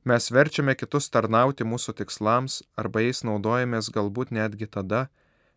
Mes 0.06 0.30
verčiame 0.30 0.76
kitus 0.78 1.10
tarnauti 1.10 1.66
mūsų 1.66 1.96
tikslams 2.02 2.60
arba 2.78 3.02
jais 3.02 3.24
naudojamės 3.26 3.90
galbūt 3.90 4.36
netgi 4.38 4.68
tada, 4.70 5.08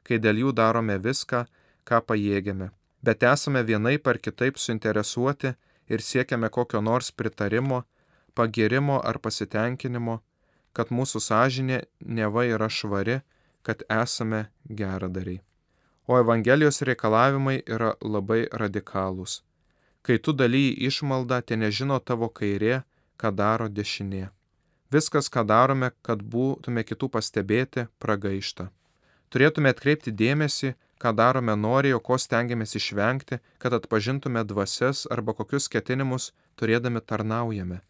kai 0.09 0.17
dėl 0.17 0.41
jų 0.41 0.55
darome 0.57 0.97
viską, 1.05 1.45
ką 1.85 2.01
pajėgiame, 2.09 2.71
bet 3.05 3.27
esame 3.29 3.61
vienaip 3.61 4.09
ar 4.09 4.17
kitaip 4.17 4.57
suinteresuoti 4.57 5.53
ir 5.89 6.05
siekiame 6.05 6.49
kokio 6.49 6.81
nors 6.81 7.11
pritarimo, 7.11 7.83
pagirimo 8.35 9.01
ar 9.05 9.19
pasitenkinimo, 9.19 10.21
kad 10.73 10.93
mūsų 10.95 11.21
sąžinė 11.25 11.83
neva 12.01 12.45
yra 12.47 12.69
švari, 12.71 13.21
kad 13.63 13.83
esame 13.91 14.47
geradariai. 14.81 15.43
O 16.09 16.17
Evangelijos 16.17 16.81
reikalavimai 16.89 17.59
yra 17.67 17.93
labai 18.01 18.47
radikalūs. 18.63 19.43
Kai 20.03 20.17
tu 20.25 20.33
dalyji 20.33 20.77
išmaldą, 20.89 21.43
te 21.45 21.57
nežino 21.61 21.99
tavo 22.01 22.31
kairė, 22.33 22.83
ką 23.21 23.33
daro 23.35 23.67
dešinė. 23.69 24.29
Viskas, 24.95 25.29
ką 25.29 25.45
darome, 25.45 25.91
kad 26.03 26.23
būtume 26.23 26.85
kitų 26.89 27.11
pastebėti, 27.13 27.89
pragaišta. 28.01 28.71
Turėtume 29.29 29.75
atkreipti 29.75 30.15
dėmesį, 30.23 30.73
ką 31.03 31.15
darome 31.15 31.55
noriai, 31.57 31.95
o 31.97 32.01
ko 32.01 32.19
stengiamės 32.19 32.75
išvengti, 32.81 33.39
kad 33.63 33.75
atpažintume 33.79 34.45
dvasias 34.45 35.07
arba 35.11 35.35
kokius 35.39 35.69
ketinimus 35.73 36.33
turėdami 36.59 37.01
tarnaujame. 37.01 37.81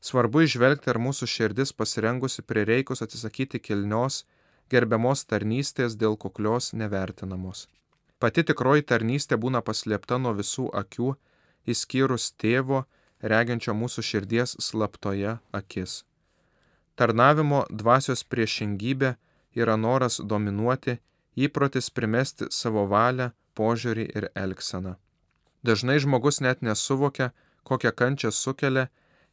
Svarbu 0.00 0.44
išvelgti, 0.46 0.90
ar 0.92 0.98
mūsų 1.02 1.26
širdis 1.26 1.72
pasirengusi 1.74 2.42
prireikus 2.42 3.02
atsisakyti 3.02 3.58
kilnios, 3.58 4.24
gerbiamos 4.70 5.24
tarnystės 5.26 5.96
dėl 5.98 6.16
kuklios 6.16 6.72
nevertinamos. 6.72 7.66
Pati 8.18 8.42
tikroji 8.42 8.82
tarnystė 8.82 9.38
būna 9.38 9.62
paslėpta 9.62 10.18
nuo 10.18 10.34
visų 10.38 10.68
akių, 10.82 11.14
įskyrus 11.66 12.32
tėvo, 12.38 12.84
reginčio 13.22 13.74
mūsų 13.74 14.04
širdies 14.10 14.56
slaptoje 14.62 15.38
akis. 15.52 16.02
Tarnavimo 16.98 17.64
dvasios 17.70 18.24
priešingybė 18.24 19.14
yra 19.54 19.76
noras 19.76 20.18
dominuoti, 20.22 20.98
įprotis 21.44 21.90
primesti 21.90 22.48
savo 22.54 22.86
valią, 22.90 23.30
požiūrį 23.58 24.06
ir 24.18 24.28
elgseną. 24.34 24.94
Dažnai 25.66 25.98
žmogus 26.02 26.40
net 26.40 26.62
nesuvokia, 26.62 27.32
kokią 27.68 27.92
kančią 28.00 28.30
sukelia 28.32 28.88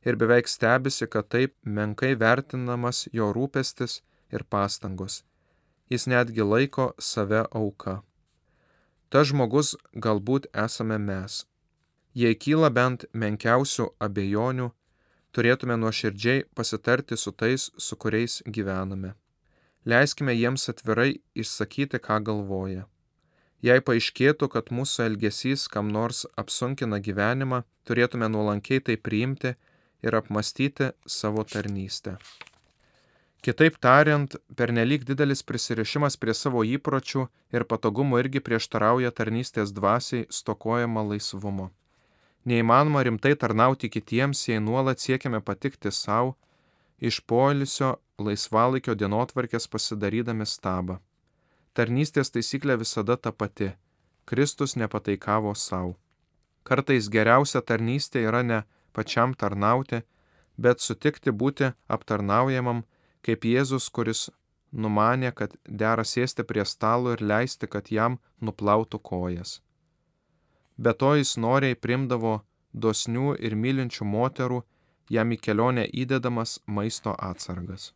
ir 0.06 0.18
beveik 0.22 0.50
stebisi, 0.50 1.08
kad 1.08 1.30
taip 1.30 1.56
menkai 1.64 2.16
vertinamas 2.16 3.08
jo 3.14 3.32
rūpestis 3.34 4.02
ir 4.34 4.44
pastangos. 4.44 5.24
Jis 5.90 6.08
netgi 6.10 6.42
laiko 6.42 6.94
save 7.00 7.46
auka. 7.52 8.02
Ta 9.10 9.22
žmogus 9.24 9.76
galbūt 10.06 10.50
esame 10.66 10.98
mes. 10.98 11.44
Jei 12.16 12.36
kyla 12.36 12.72
bent 12.74 13.06
menkiausių 13.14 13.92
abejonių, 14.08 14.72
turėtume 15.36 15.78
nuoširdžiai 15.78 16.46
pasitarti 16.56 17.18
su 17.20 17.32
tais, 17.32 17.70
su 17.78 17.98
kuriais 18.00 18.42
gyvename. 18.48 19.14
Leiskime 19.86 20.34
jiems 20.34 20.70
atvirai 20.72 21.20
išsakyti, 21.38 22.00
ką 22.02 22.18
galvoja. 22.26 22.88
Jei 23.66 23.82
paaiškėtų, 23.86 24.50
kad 24.54 24.72
mūsų 24.74 25.06
elgesys 25.06 25.68
kam 25.70 25.92
nors 25.94 26.26
apsunkina 26.42 27.00
gyvenimą, 27.02 27.64
turėtume 27.86 28.30
nuolankiai 28.30 28.82
tai 28.82 28.98
priimti 28.98 29.56
ir 30.06 30.18
apmastyti 30.18 30.92
savo 31.06 31.46
tarnystę. 31.46 32.18
Kitaip 33.46 33.78
tariant, 33.78 34.36
pernelyg 34.58 35.04
didelis 35.06 35.44
prisirišimas 35.46 36.18
prie 36.18 36.34
savo 36.34 36.64
įpročių 36.66 37.28
ir 37.54 37.66
patogumų 37.70 38.24
irgi 38.24 38.42
prieštarauja 38.42 39.12
tarnystės 39.14 39.70
dvasiai 39.70 40.26
stokojama 40.34 41.04
laisvumo. 41.12 41.70
Neįmanoma 42.50 43.04
rimtai 43.06 43.36
tarnauti 43.38 43.90
kitiems, 43.94 44.48
jei 44.50 44.58
nuolat 44.62 45.02
siekiame 45.02 45.44
patikti 45.46 45.94
savo, 45.94 46.34
iš 46.98 47.22
polisio 47.22 47.96
laisvalaikio 48.18 48.96
dienotvarkės 48.96 49.68
pasidarydami 49.68 50.46
stabą. 50.48 51.00
Tarnystės 51.76 52.32
taisyklė 52.32 52.78
visada 52.80 53.18
ta 53.18 53.32
pati- 53.32 53.74
Kristus 54.30 54.76
nepataikavo 54.76 55.56
savo. 55.56 55.96
Kartais 56.64 57.10
geriausia 57.10 57.62
tarnystė 57.62 58.24
yra 58.30 58.42
ne 58.44 58.64
pačiam 58.94 59.36
tarnauti, 59.36 60.04
bet 60.58 60.80
sutikti 60.80 61.32
būti 61.32 61.74
aptarnaujamam, 61.90 62.84
kaip 63.22 63.42
Jėzus, 63.42 63.90
kuris 63.92 64.30
numanė, 64.72 65.32
kad 65.36 65.56
dera 65.66 66.04
sėsti 66.04 66.44
prie 66.44 66.66
stalo 66.66 67.12
ir 67.12 67.22
leisti, 67.22 67.68
kad 67.68 67.92
jam 67.92 68.20
nuplautų 68.42 69.00
kojas. 69.00 69.62
Be 70.78 70.94
to 70.94 71.16
jis 71.16 71.38
noriai 71.38 71.76
primdavo 71.76 72.42
dosnių 72.74 73.36
ir 73.40 73.56
mylinčių 73.56 74.06
moterų, 74.06 74.64
jam 75.10 75.32
į 75.32 75.38
kelionę 75.38 75.86
įdedamas 76.04 76.60
maisto 76.66 77.16
atsargas. 77.20 77.94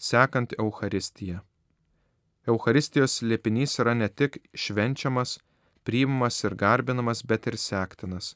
Sekant 0.00 0.54
Euharistiją. 0.58 1.38
Euharistijos 2.48 3.18
liepinys 3.22 3.74
yra 3.82 3.92
ne 3.94 4.06
tik 4.08 4.38
švenčiamas, 4.56 5.34
priimamas 5.84 6.38
ir 6.48 6.54
garbinamas, 6.62 7.20
bet 7.20 7.48
ir 7.50 7.58
sektinas. 7.60 8.30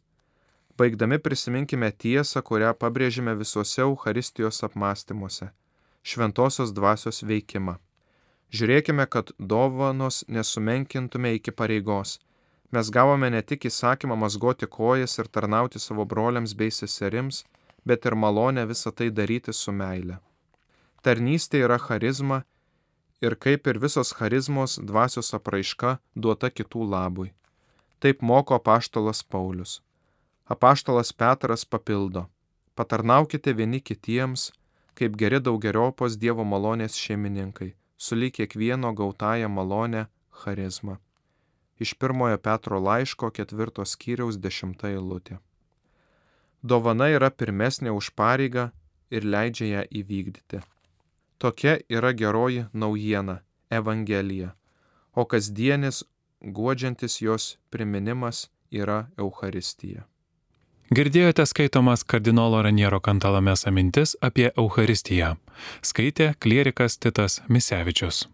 Baigdami 0.77 1.17
prisiminkime 1.25 1.89
tiesą, 2.05 2.43
kurią 2.51 2.75
pabrėžime 2.83 3.33
visuose 3.39 3.81
Euharistijos 3.87 4.61
apmąstymuose- 4.69 5.49
šventosios 6.11 6.75
dvasios 6.81 7.23
veikimą. 7.31 7.79
Žiūrėkime, 8.53 9.09
kad 9.09 9.33
dovanos 9.39 10.21
nesumenkintume 10.29 11.33
iki 11.39 11.51
pareigos. 11.63 12.19
Mes 12.73 12.91
gavome 12.91 13.31
ne 13.31 13.43
tik 13.43 13.65
įsakymą 13.71 14.21
mazgoti 14.27 14.67
kojas 14.67 15.19
ir 15.19 15.33
tarnauti 15.39 15.81
savo 15.81 16.05
broliams 16.05 16.53
bei 16.53 16.69
seserims, 16.69 17.45
bet 17.87 18.05
ir 18.05 18.13
malonę 18.15 18.69
visą 18.69 18.93
tai 18.93 19.09
daryti 19.11 19.53
su 19.53 19.73
meile. 19.73 20.21
Tarnystė 21.05 21.61
yra 21.67 21.77
charizma 21.77 22.39
ir 23.21 23.35
kaip 23.37 23.69
ir 23.69 23.79
visos 23.83 24.13
charizmos 24.17 24.79
dvasios 24.81 25.35
apraiška 25.37 25.99
duota 26.17 26.49
kitų 26.49 26.87
labui. 26.95 27.33
Taip 28.01 28.25
moko 28.25 28.57
paštalas 28.69 29.21
Paulius. 29.23 29.83
Apaštalas 30.49 31.13
Petras 31.13 31.65
papildo. 31.65 32.25
Patarnaukite 32.75 33.53
vieni 33.53 33.81
kitiems, 33.81 34.51
kaip 34.97 35.21
geri 35.21 35.43
daugeriopos 35.45 36.17
Dievo 36.17 36.45
malonės 36.45 36.97
šeimininkai, 36.97 37.75
sulyg 37.97 38.39
kiekvieno 38.41 38.97
gautąją 38.97 39.53
malonę 39.53 40.07
charizmą. 40.43 40.97
Iš 41.79 41.95
pirmojo 42.01 42.39
Petro 42.39 42.81
laiško 42.81 43.31
ketvirtos 43.31 43.93
skyriaus 43.93 44.41
dešimta 44.41 44.89
eilutė. 44.97 45.37
Dovana 46.63 47.13
yra 47.13 47.29
pirmesnė 47.29 47.93
už 47.93 48.15
pareigą 48.17 48.71
ir 49.11 49.27
leidžia 49.29 49.67
ją 49.75 49.91
įvykdyti. 50.01 50.65
Tokia 51.45 51.79
yra 51.91 52.13
geroji 52.13 52.65
naujiena- 52.73 53.39
Evangelija, 53.79 54.51
o 55.15 55.25
kasdienis, 55.25 56.05
guodžiantis 56.41 57.23
jos 57.23 57.59
priminimas 57.71 58.51
yra 58.73 59.07
Euharistija. 59.19 60.03
Girdėjote 60.95 61.45
skaitomas 61.47 62.05
kardinolo 62.05 62.63
Raniero 62.63 63.01
kantalamesa 63.01 63.71
mintis 63.71 64.17
apie 64.23 64.53
Euharistiją. 64.57 65.37
Skaitė 65.83 66.33
klierikas 66.41 66.97
Titas 66.99 67.43
Misevičius. 67.49 68.29